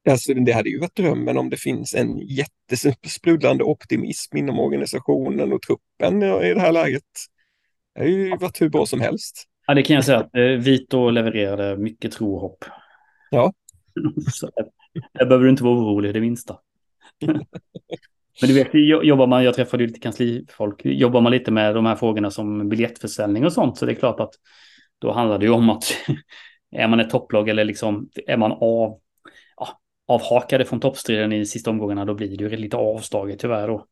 Alltså, 0.10 0.34
det 0.34 0.52
hade 0.52 0.70
ju 0.70 0.80
varit 0.80 0.96
drömmen 0.96 1.38
om 1.38 1.50
det 1.50 1.58
finns 1.58 1.96
en 1.96 2.18
jättesprudlande 2.18 3.64
optimism 3.64 4.38
inom 4.38 4.60
organisationen 4.60 5.54
och 5.54 5.62
truppen 5.62 6.24
i 6.24 6.54
det 6.54 6.60
här 6.60 6.72
läget. 6.72 7.04
Det 7.96 8.02
har 8.02 8.08
ju 8.08 8.38
varit 8.38 8.62
hur 8.62 8.70
bra 8.70 8.86
som 8.86 9.02
helst. 9.02 9.44
Ja, 9.68 9.74
det 9.74 9.84
kan 9.84 9.96
jag 9.96 10.06
säga 10.06 10.30
eh, 10.34 10.60
Vito 10.60 11.10
levererade 11.10 11.78
mycket 11.78 12.12
tro 12.12 12.36
och 12.36 12.42
hopp. 12.42 12.66
Ja. 13.32 13.54
Så, 14.32 14.50
där 15.14 15.26
behöver 15.26 15.44
du 15.44 15.50
inte 15.50 15.64
vara 15.64 15.80
orolig 15.80 16.14
det 16.14 16.22
minsta. 16.22 16.60
Men 18.42 18.50
du 18.50 18.54
vet, 18.54 18.70
jobbar 19.06 19.28
man, 19.28 19.44
jag 19.44 19.56
träffade 19.56 19.84
ju 19.84 19.88
lite 19.88 20.00
kanslifolk, 20.00 20.82
jobbar 20.84 21.22
man 21.22 21.32
lite 21.32 21.52
med 21.52 21.76
de 21.76 21.86
här 21.86 21.96
frågorna 21.96 22.32
som 22.32 22.70
biljettförsäljning 22.70 23.46
och 23.46 23.54
sånt, 23.54 23.78
så 23.78 23.86
det 23.86 23.92
är 23.92 23.96
klart 23.96 24.20
att 24.20 24.34
då 25.00 25.12
handlar 25.12 25.38
det 25.38 25.46
ju 25.46 25.52
om 25.52 25.70
att 25.70 25.84
är 26.72 26.88
man 26.88 27.00
ett 27.00 27.10
topplag 27.10 27.50
eller 27.50 27.66
liksom 27.66 28.10
är 28.28 28.38
man 28.38 28.52
av, 28.52 29.00
ja, 29.58 29.80
avhakade 30.08 30.66
från 30.66 30.80
toppstriden 30.80 31.34
i 31.34 31.46
sista 31.46 31.70
omgångarna, 31.70 32.06
då 32.06 32.14
blir 32.14 32.38
det 32.38 32.44
ju 32.44 32.50
lite 32.50 32.78
avslaget 32.78 33.40
tyvärr 33.40 33.68
då. 33.68 33.86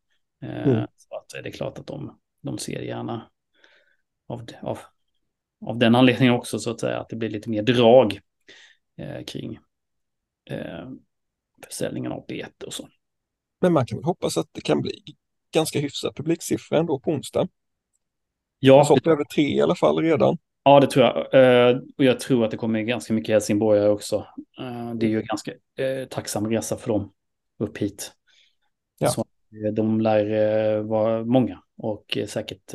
Eh, 0.44 0.68
mm. 0.68 0.88
Så 0.96 1.16
att 1.16 1.44
det 1.44 1.50
är 1.50 1.54
klart 1.54 1.80
att 1.80 1.88
de, 1.88 2.20
de 2.42 2.58
ser 2.58 2.82
gärna 2.82 3.28
av, 4.28 4.46
av 4.62 4.80
av 5.66 5.78
den 5.78 5.96
anledningen 5.96 6.34
också 6.34 6.60
så 6.60 6.72
att 6.72 6.80
säga 6.80 7.00
att 7.00 7.10
det 7.10 7.16
blir 7.16 7.30
lite 7.30 7.50
mer 7.50 7.64
drag 7.64 8.20
eh, 8.98 9.24
kring 9.24 9.60
eh, 10.50 10.90
försäljningen 11.66 12.12
av 12.12 12.26
bete 12.28 12.66
och 12.66 12.74
så. 12.74 12.88
Men 13.64 13.74
man 13.74 13.86
kan 13.86 13.98
väl 13.98 14.06
hoppas 14.06 14.38
att 14.38 14.48
det 14.52 14.62
kan 14.62 14.82
bli 14.82 14.92
ganska 15.54 15.80
hyfsad 15.80 16.16
publiksiffra 16.16 16.78
ändå 16.78 17.00
på 17.00 17.12
onsdag. 17.12 17.48
Ja, 18.60 18.78
har 18.78 18.86
fått 18.86 19.08
över 19.08 19.24
tre 19.24 19.44
i 19.44 19.62
alla 19.62 19.76
fall 19.76 19.98
redan. 19.98 20.38
Ja, 20.64 20.80
det 20.80 20.88
tror 20.88 21.06
jag. 21.06 21.34
Eh, 21.34 21.78
och 21.98 22.04
jag 22.04 22.20
tror 22.20 22.46
att 22.46 22.52
det 22.52 22.58
kommer 22.58 22.82
ganska 22.82 23.14
mycket 23.14 23.34
helsingborgare 23.34 23.90
också. 23.90 24.16
Eh, 24.60 24.94
det 24.96 25.06
är 25.06 25.10
ju 25.10 25.20
en 25.20 25.26
ganska 25.26 25.52
eh, 25.52 26.08
tacksam 26.10 26.50
resa 26.50 26.78
för 26.78 26.88
dem 26.88 27.12
upp 27.60 27.78
hit. 27.78 28.12
Ja. 28.98 29.10
Så 29.10 29.26
de 29.74 30.02
lär 30.02 30.80
vara 30.80 31.26
många 31.26 31.60
och 31.78 32.18
säkert 32.28 32.74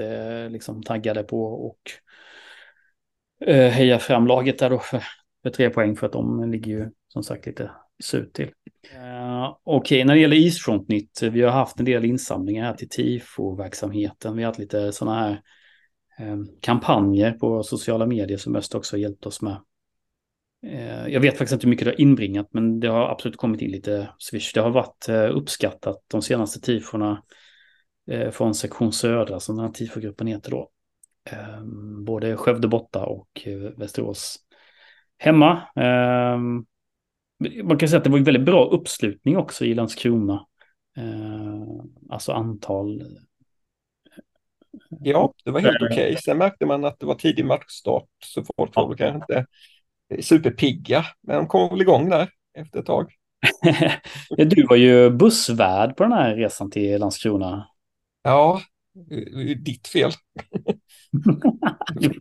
liksom 0.51 0.83
taggade 0.83 1.23
på 1.23 1.45
och 1.45 1.81
heja 3.47 3.99
fram 3.99 4.27
laget 4.27 4.59
där 4.59 4.71
då 4.71 4.79
för, 4.79 5.03
för, 5.43 5.51
tre 5.51 5.71
poäng 5.71 5.97
för 5.97 6.07
att 6.07 6.13
de 6.13 6.51
ligger 6.51 6.73
ju 6.73 6.91
som 7.09 7.23
sagt 7.23 7.47
lite 7.47 7.71
surt 8.05 8.33
till. 8.33 8.51
Uh, 8.95 9.57
Okej, 9.65 9.97
okay, 9.97 10.05
när 10.05 10.15
det 10.15 10.21
gäller 10.21 10.37
Eastfront-nytt, 10.37 11.23
vi 11.23 11.43
har 11.43 11.51
haft 11.51 11.79
en 11.79 11.85
del 11.85 12.05
insamlingar 12.05 12.65
här 12.65 12.75
till 12.75 12.89
TIFO-verksamheten. 12.89 14.37
Vi 14.37 14.43
har 14.43 14.47
haft 14.49 14.59
lite 14.59 14.93
sådana 14.93 15.21
här 15.21 15.43
um, 16.33 16.49
kampanjer 16.61 17.33
på 17.33 17.63
sociala 17.63 18.07
medier 18.07 18.39
som 18.39 18.57
Öst 18.57 18.75
också 18.75 18.97
har 18.97 19.01
hjälpt 19.01 19.27
oss 19.27 19.43
med. 19.43 19.57
Uh, 20.67 21.09
jag 21.09 21.21
vet 21.21 21.39
faktiskt 21.39 21.53
inte 21.53 21.67
hur 21.67 21.71
mycket 21.71 21.85
det 21.85 21.91
har 21.91 22.01
inbringat, 22.01 22.49
men 22.51 22.81
det 22.81 22.89
har 22.89 23.09
absolut 23.09 23.37
kommit 23.37 23.63
in 23.63 23.71
lite 23.71 24.09
swish. 24.19 24.51
Det 24.55 24.61
har 24.61 24.71
varit 24.71 25.07
uh, 25.09 25.37
uppskattat 25.37 26.05
de 26.09 26.23
senaste 26.23 26.61
tiforna 26.61 27.23
från 28.31 28.55
sektion 28.55 28.93
södra, 28.93 29.41
som 29.41 29.57
den 29.57 29.65
här 29.65 29.73
tifogruppen 29.73 30.27
heter 30.27 30.51
då. 30.51 30.71
Ehm, 31.31 32.05
både 32.05 32.37
Skövde 32.37 32.69
borta 32.69 33.05
och 33.05 33.49
Västerås 33.77 34.37
hemma. 35.19 35.63
Ehm, 35.77 36.65
man 37.65 37.79
kan 37.79 37.89
säga 37.89 37.99
att 37.99 38.05
det 38.05 38.11
var 38.11 38.19
en 38.19 38.25
väldigt 38.25 38.45
bra 38.45 38.65
uppslutning 38.65 39.37
också 39.37 39.65
i 39.65 39.75
Landskrona. 39.75 40.47
Alltså 42.11 42.33
antal. 42.33 43.03
Ja, 45.01 45.33
det 45.45 45.51
var 45.51 45.61
helt 45.61 45.83
okej. 45.83 46.11
Okay. 46.11 46.17
Sen 46.17 46.39
märkte 46.39 46.67
man 46.67 46.85
att 46.85 47.01
det 47.01 47.07
var 47.07 47.15
tidig 47.15 47.45
matchstart, 47.45 48.09
så 48.25 48.45
folk 48.57 48.77
var 48.77 48.89
väl 48.89 48.97
kanske 48.97 49.17
inte 49.17 49.47
superpigga, 50.21 51.05
men 51.23 51.37
de 51.37 51.47
kom 51.47 51.71
väl 51.71 51.81
igång 51.81 52.11
där 52.11 52.29
efter 52.59 52.81
ett 52.81 52.87
tag. 52.87 53.13
du 54.37 54.67
var 54.67 54.77
ju 54.77 55.11
bussvärd 55.11 55.97
på 55.97 56.03
den 56.03 56.13
här 56.13 56.37
resan 56.37 56.71
till 56.71 57.01
Landskrona. 57.01 57.69
Ja, 58.23 58.61
ditt 59.65 59.89
fel. 59.89 60.11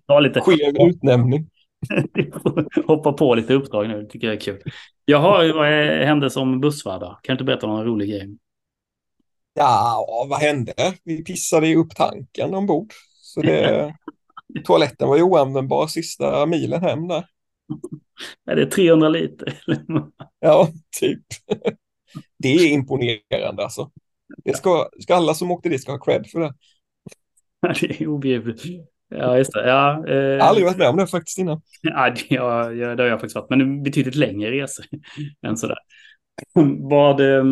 Ta 0.08 0.20
lite. 0.20 0.42
Skev 0.42 0.90
utnämning. 0.90 1.50
Hoppa 2.88 3.14
på 3.14 3.36
lite 3.36 3.54
uppdrag 3.54 3.88
nu, 3.88 4.08
tycker 4.10 4.28
jag 4.28 4.36
är 4.36 4.40
kul. 4.40 4.62
Jaha, 5.10 5.54
vad 5.54 5.68
hände 6.08 6.30
som 6.30 6.62
bussvärd 6.62 7.02
då? 7.02 7.08
Kan 7.08 7.20
du 7.24 7.32
inte 7.34 7.44
berätta 7.44 7.68
någon 7.68 7.86
rolig 7.86 8.10
grej? 8.10 8.38
Ja, 9.54 10.26
vad 10.30 10.40
hände? 10.40 10.74
Vi 11.04 11.24
pissade 11.24 11.76
upp 11.76 11.96
tanken 11.96 12.54
ombord. 12.54 12.94
Så 13.22 13.42
det, 13.42 13.96
toaletten 14.66 15.08
var 15.08 15.16
ju 15.18 15.24
oanvändbar 15.24 15.88
sista 15.88 16.46
milen 16.46 16.82
hem 16.82 17.08
där. 17.08 17.26
Är 18.46 18.56
det 18.56 18.66
300 18.66 19.10
liter? 19.10 19.62
ja, 20.40 20.70
typ. 21.00 21.26
Det 22.38 22.50
är 22.50 22.68
imponerande 22.68 23.64
alltså. 23.64 23.92
Det 24.44 24.58
ska, 24.58 24.90
ska 25.00 25.16
alla 25.16 25.34
som 25.34 25.52
åkte 25.52 25.70
dit 25.70 25.82
ska 25.82 25.92
ha 25.92 26.00
cred 26.00 26.28
för 26.28 26.40
det. 26.40 26.54
det 27.82 28.02
är 28.02 28.08
obegripligt. 28.08 28.64
Ja, 29.10 29.38
just 29.38 29.54
det. 29.54 29.68
Ja, 29.68 30.08
eh... 30.08 30.16
Jag 30.16 30.40
har 30.40 30.50
aldrig 30.50 30.66
varit 30.66 30.78
med 30.78 30.90
om 30.90 30.98
det 30.98 31.08
faktiskt 31.08 31.38
innan. 31.38 31.62
Ja, 31.82 32.10
det, 32.10 32.36
ja, 32.36 32.70
det 32.70 33.04
har 33.04 33.10
jag 33.10 33.20
faktiskt 33.20 33.36
varit, 33.36 33.50
men 33.50 33.84
betydligt 33.84 34.16
längre 34.16 34.52
resor 34.52 34.86
än 35.48 35.58
sådär. 35.58 35.78
Vad, 36.90 37.22
eh, 37.22 37.44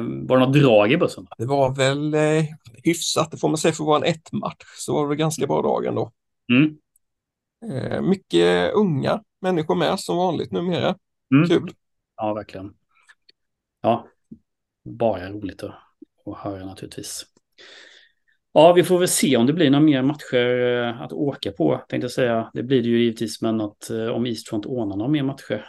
var 0.00 0.38
det 0.38 0.46
något 0.46 0.52
drag 0.52 0.92
i 0.92 0.96
bussen? 0.96 1.26
Det 1.38 1.46
var 1.46 1.74
väl 1.74 2.14
eh, 2.14 2.44
hyfsat, 2.84 3.30
det 3.30 3.36
får 3.36 3.48
man 3.48 3.58
säga 3.58 3.72
för 3.72 3.84
att 3.84 3.86
vara 3.86 3.98
en 3.98 4.14
ett-match, 4.14 4.64
så 4.76 4.94
var 4.94 5.08
det 5.08 5.16
ganska 5.16 5.46
bra 5.46 5.62
drag 5.62 5.86
ändå. 5.86 6.12
Mm. 6.52 6.76
Eh, 7.72 8.02
mycket 8.02 8.72
unga 8.72 9.22
människor 9.40 9.74
med 9.74 10.00
som 10.00 10.16
vanligt 10.16 10.52
numera. 10.52 10.96
Mm. 11.34 11.48
Kul. 11.48 11.72
Ja, 12.16 12.34
verkligen. 12.34 12.74
Ja, 13.80 14.08
bara 14.84 15.30
roligt 15.30 15.62
att, 15.62 15.74
att 16.26 16.38
höra 16.38 16.64
naturligtvis. 16.64 17.26
Ja, 18.52 18.72
vi 18.72 18.84
får 18.84 18.98
väl 18.98 19.08
se 19.08 19.36
om 19.36 19.46
det 19.46 19.52
blir 19.52 19.70
några 19.70 19.84
mer 19.84 20.02
matcher 20.02 20.60
eh, 20.60 21.02
att 21.02 21.12
åka 21.12 21.52
på, 21.52 21.80
tänkte 21.88 22.04
jag 22.04 22.12
säga. 22.12 22.50
Det 22.54 22.62
blir 22.62 22.82
det 22.82 22.88
ju 22.88 23.02
givetvis, 23.02 23.42
men 23.42 23.60
att 23.60 23.90
eh, 23.90 24.06
om 24.06 24.26
Eastfront 24.26 24.66
ordnar 24.66 24.96
några 24.96 25.10
mer 25.10 25.22
matcher. 25.22 25.64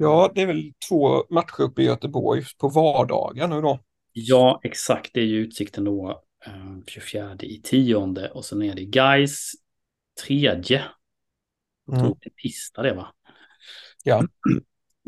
Ja, 0.00 0.32
det 0.34 0.42
är 0.42 0.46
väl 0.46 0.72
två 0.88 1.24
matcher 1.30 1.60
uppe 1.60 1.82
i 1.82 1.84
Göteborg 1.84 2.44
på 2.58 2.68
vardagar 2.68 3.48
nu 3.48 3.60
då. 3.60 3.78
Ja, 4.12 4.60
exakt. 4.62 5.10
Det 5.14 5.20
är 5.20 5.24
ju 5.24 5.38
utsikten 5.38 5.84
då 5.84 6.22
24 6.86 7.36
i 7.40 7.60
tionde 7.62 8.30
och 8.30 8.44
sen 8.44 8.62
är 8.62 8.74
det 8.74 8.84
Guys 8.84 9.52
tredje. 10.26 10.84
Mm. 11.92 12.14
tisdag 12.42 12.82
det 12.82 12.94
va? 12.94 13.12
Ja. 14.04 14.22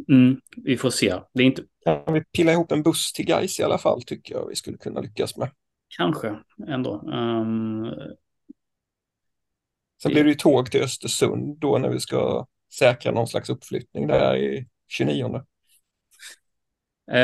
Mm, 0.08 0.40
vi 0.56 0.76
får 0.76 0.90
se. 0.90 1.14
Det 1.34 1.42
är 1.42 1.46
inte... 1.46 1.62
Kan 1.84 2.14
vi 2.14 2.24
pilla 2.24 2.52
ihop 2.52 2.72
en 2.72 2.82
buss 2.82 3.12
till 3.12 3.26
Gais 3.26 3.60
i 3.60 3.62
alla 3.62 3.78
fall 3.78 4.02
tycker 4.02 4.34
jag 4.34 4.48
vi 4.48 4.56
skulle 4.56 4.78
kunna 4.78 5.00
lyckas 5.00 5.36
med. 5.36 5.50
Kanske 5.96 6.36
ändå. 6.68 7.02
Um... 7.06 7.90
Sen 10.02 10.12
blir 10.12 10.24
det 10.24 10.30
ju 10.30 10.36
tåg 10.36 10.70
till 10.70 10.82
Östersund 10.82 11.58
då 11.58 11.78
när 11.78 11.88
vi 11.88 12.00
ska 12.00 12.46
säkra 12.78 13.12
någon 13.12 13.26
slags 13.26 13.50
uppflyttning 13.50 14.06
där 14.06 14.36
i 14.36 14.66
29. 14.88 15.24
Uh, 17.12 17.18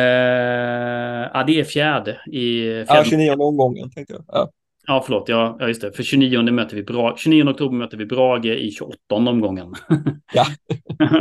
ja, 1.32 1.44
det 1.46 1.60
är 1.60 1.64
fjärde 1.64 2.20
i... 2.26 2.62
Fjärde. 2.62 2.86
Ja, 2.88 3.04
29 3.04 3.32
omgången 3.32 3.90
tänkte 3.90 4.12
jag. 4.12 4.24
Ja. 4.28 4.50
Ja, 4.86 5.02
förlåt. 5.06 5.28
Ja, 5.28 5.56
ja 5.60 5.68
just 5.68 5.80
det. 5.80 5.92
För 5.92 6.02
29, 6.02 6.42
möter 6.42 6.76
vi 6.76 6.82
Bra 6.82 7.16
29 7.16 7.48
oktober 7.50 7.76
möter 7.76 7.96
vi 7.96 8.06
Brage 8.06 8.46
i 8.46 8.70
28 8.70 8.96
omgången. 9.10 9.74
Ja. 10.32 10.46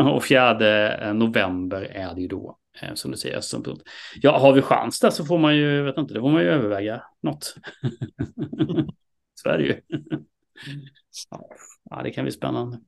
och 0.14 0.26
4 0.26 1.08
eh, 1.08 1.14
november 1.14 1.82
är 1.82 2.16
det 2.16 2.22
ju 2.22 2.28
då, 2.28 2.50
eh, 2.50 2.69
som 2.96 3.12
du 3.12 3.18
säger, 3.18 3.38
Östersundspunkt. 3.38 3.84
Ja, 4.22 4.40
har 4.40 4.54
vi 4.54 4.62
chans 4.62 5.00
där 5.00 5.10
så 5.10 5.26
får 5.26 5.38
man 5.38 5.56
ju, 5.56 5.84
vet 5.84 5.98
inte, 5.98 6.14
det 6.14 6.20
får 6.20 6.32
man 6.32 6.42
ju 6.42 6.48
överväga 6.48 7.04
något. 7.22 7.56
så 9.34 9.50
är 9.50 9.58
det 9.58 9.64
ju. 9.64 9.82
ja, 11.90 12.04
det 12.04 12.12
kan 12.12 12.24
bli 12.24 12.32
spännande. 12.32 12.80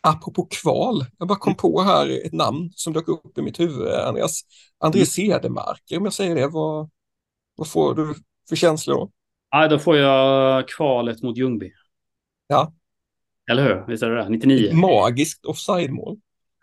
Apropå 0.00 0.48
kval, 0.50 1.04
jag 1.18 1.28
bara 1.28 1.38
kom 1.38 1.54
på 1.54 1.82
här 1.82 2.26
ett 2.26 2.32
namn 2.32 2.70
som 2.74 2.92
dök 2.92 3.08
upp 3.08 3.38
i 3.38 3.42
mitt 3.42 3.60
huvud, 3.60 3.88
Andreas. 3.88 4.40
André 4.78 4.98
mm. 4.98 5.06
Cedermarker, 5.06 5.98
om 5.98 6.04
jag 6.04 6.12
säger 6.12 6.34
det, 6.34 6.48
vad, 6.48 6.90
vad 7.54 7.68
får 7.68 7.94
du 7.94 8.14
för 8.48 8.56
känslor? 8.56 9.10
Ja, 9.50 9.68
då 9.68 9.78
får 9.78 9.96
jag 9.96 10.68
kvalet 10.68 11.22
mot 11.22 11.36
Ljungby. 11.36 11.72
Ja. 12.46 12.72
Eller 13.50 13.62
hur? 13.62 13.84
Visst 13.88 14.02
är 14.02 14.10
det 14.10 14.22
det? 14.22 14.28
99? 14.28 14.74
Magiskt 14.74 15.44
offside-mål. 15.44 16.16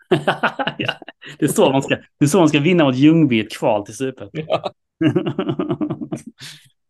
ja, 0.78 0.92
det, 1.38 1.44
är 1.44 1.48
så 1.48 1.72
man 1.72 1.82
ska, 1.82 1.96
det 1.96 2.24
är 2.24 2.26
så 2.26 2.38
man 2.38 2.48
ska 2.48 2.60
vinna 2.60 2.84
mot 2.84 2.96
Ljungby 2.96 3.40
ett 3.40 3.52
kval 3.52 3.84
till 3.84 3.96
Super. 3.96 4.30
Ja. 4.32 4.72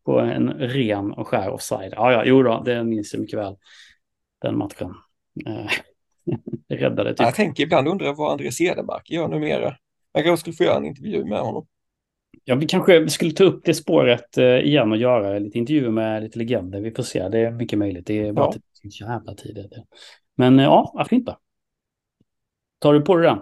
På 0.05 0.21
en 0.21 0.49
ren 0.51 1.13
och 1.13 1.29
skär 1.29 1.51
offside. 1.51 1.93
Ja, 1.97 2.13
ja, 2.13 2.23
jo 2.27 2.43
då, 2.43 2.63
det 2.65 2.85
minns 2.85 3.13
jag 3.13 3.21
mycket 3.21 3.39
väl. 3.39 3.57
Den 4.43 4.59
matchen. 4.59 4.95
Eh, 5.47 5.71
räddade 6.79 7.11
typ. 7.11 7.21
Jag 7.21 7.35
tänker 7.35 7.63
ibland 7.63 7.89
undra 7.89 8.13
vad 8.13 8.33
André 8.33 8.53
Cedermark 8.53 9.11
gör 9.11 9.29
numera. 9.29 9.77
Jag 10.13 10.25
kanske 10.25 10.41
skulle 10.41 10.57
få 10.57 10.65
göra 10.65 10.77
en 10.77 10.85
intervju 10.85 11.25
med 11.25 11.41
honom. 11.41 11.67
Ja, 12.45 12.55
vi 12.55 12.67
kanske 12.67 13.09
skulle 13.09 13.31
ta 13.31 13.45
upp 13.45 13.65
det 13.65 13.75
spåret 13.75 14.39
eh, 14.39 14.45
igen 14.45 14.93
och 14.93 14.99
göra 14.99 15.39
lite 15.39 15.59
intervjuer 15.59 15.91
med 15.91 16.23
lite 16.23 16.39
legender. 16.39 16.81
Vi 16.81 16.91
får 16.91 17.03
se, 17.03 17.29
det 17.29 17.39
är 17.39 17.51
mycket 17.51 17.79
möjligt. 17.79 18.07
Det 18.07 18.19
är 18.19 18.33
bara 18.33 18.45
ja. 18.45 18.49
att 18.49 18.55
det 18.55 18.81
finns 18.83 19.01
jävla 19.01 19.35
tid. 19.35 19.73
Men 20.37 20.59
eh, 20.59 20.65
ja, 20.65 20.93
varför 20.95 21.17
inte? 21.17 21.37
Tar 22.79 22.93
du 22.93 23.01
på 23.01 23.17
dig 23.17 23.29
den? 23.29 23.39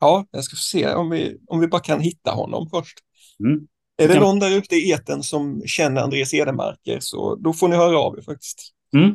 Ja, 0.00 0.26
jag 0.30 0.44
ska 0.44 0.56
se 0.56 0.94
om 0.94 1.10
vi, 1.10 1.38
om 1.46 1.60
vi 1.60 1.66
bara 1.66 1.80
kan 1.80 2.00
hitta 2.00 2.30
honom 2.30 2.68
först. 2.70 2.98
Mm. 3.40 3.66
Är 3.96 4.08
det 4.08 4.20
någon 4.20 4.38
där 4.38 4.56
ute 4.56 4.74
i 4.76 4.90
eten 4.90 5.22
som 5.22 5.62
känner 5.66 6.02
Andreas 6.02 6.34
Edemarker 6.34 6.98
så 7.00 7.34
då 7.34 7.52
får 7.52 7.68
ni 7.68 7.76
höra 7.76 7.98
av 7.98 8.18
er 8.18 8.22
faktiskt. 8.22 8.70
Mm. 8.96 9.14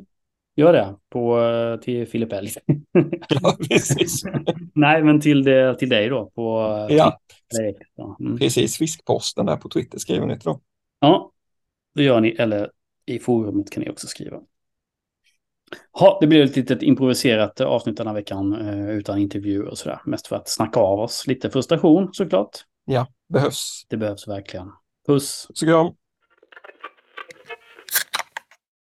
Gör 0.56 0.74
det 0.74 0.96
på, 1.10 1.42
eh, 1.42 1.80
till 1.80 2.08
Filip 2.08 2.34
Elg. 2.34 2.52
ja, 3.30 3.58
precis. 3.70 4.24
Nej, 4.76 5.04
men 5.04 5.22
till, 5.22 5.44
det, 5.44 5.80
till 5.80 5.90
dig 5.90 6.10
då. 6.10 6.32
På, 6.36 6.62
ja, 6.90 7.20
mm. 8.20 8.38
precis. 8.38 8.78
Fiskposten 8.78 9.46
där 9.46 9.58
på 9.58 9.70
Twitter 9.70 9.98
skriver 9.98 10.28
ni 10.28 10.36
då. 10.36 10.62
Ja, 11.00 11.32
det 11.96 12.04
gör 12.04 12.22
ni. 12.22 12.30
Eller 12.30 12.72
i 13.06 13.20
forumet 13.20 13.72
kan 13.72 13.84
ni 13.84 13.90
också 13.90 14.08
skriva. 14.08 14.38
Ha, 16.00 16.18
det 16.22 16.28
blir 16.28 16.44
ett 16.44 16.56
litet 16.56 16.84
improviserat 16.84 17.62
avsnitt 17.62 17.98
den 17.98 18.08
här 18.08 18.14
veckan 18.14 18.54
eh, 18.68 18.90
utan 18.90 19.18
intervjuer 19.18 19.68
och 19.68 19.78
sådär. 19.78 20.02
Mest 20.06 20.28
för 20.28 20.36
att 20.36 20.50
snacka 20.50 20.80
av 20.80 21.00
oss 21.00 21.28
lite 21.28 21.50
frustration 21.50 22.10
såklart. 22.14 22.58
Ja, 22.86 23.08
behövs. 23.34 23.86
Det 23.90 23.98
behövs 23.98 24.28
verkligen. 24.28 24.72
Puss. 25.08 25.48
Så 25.54 25.66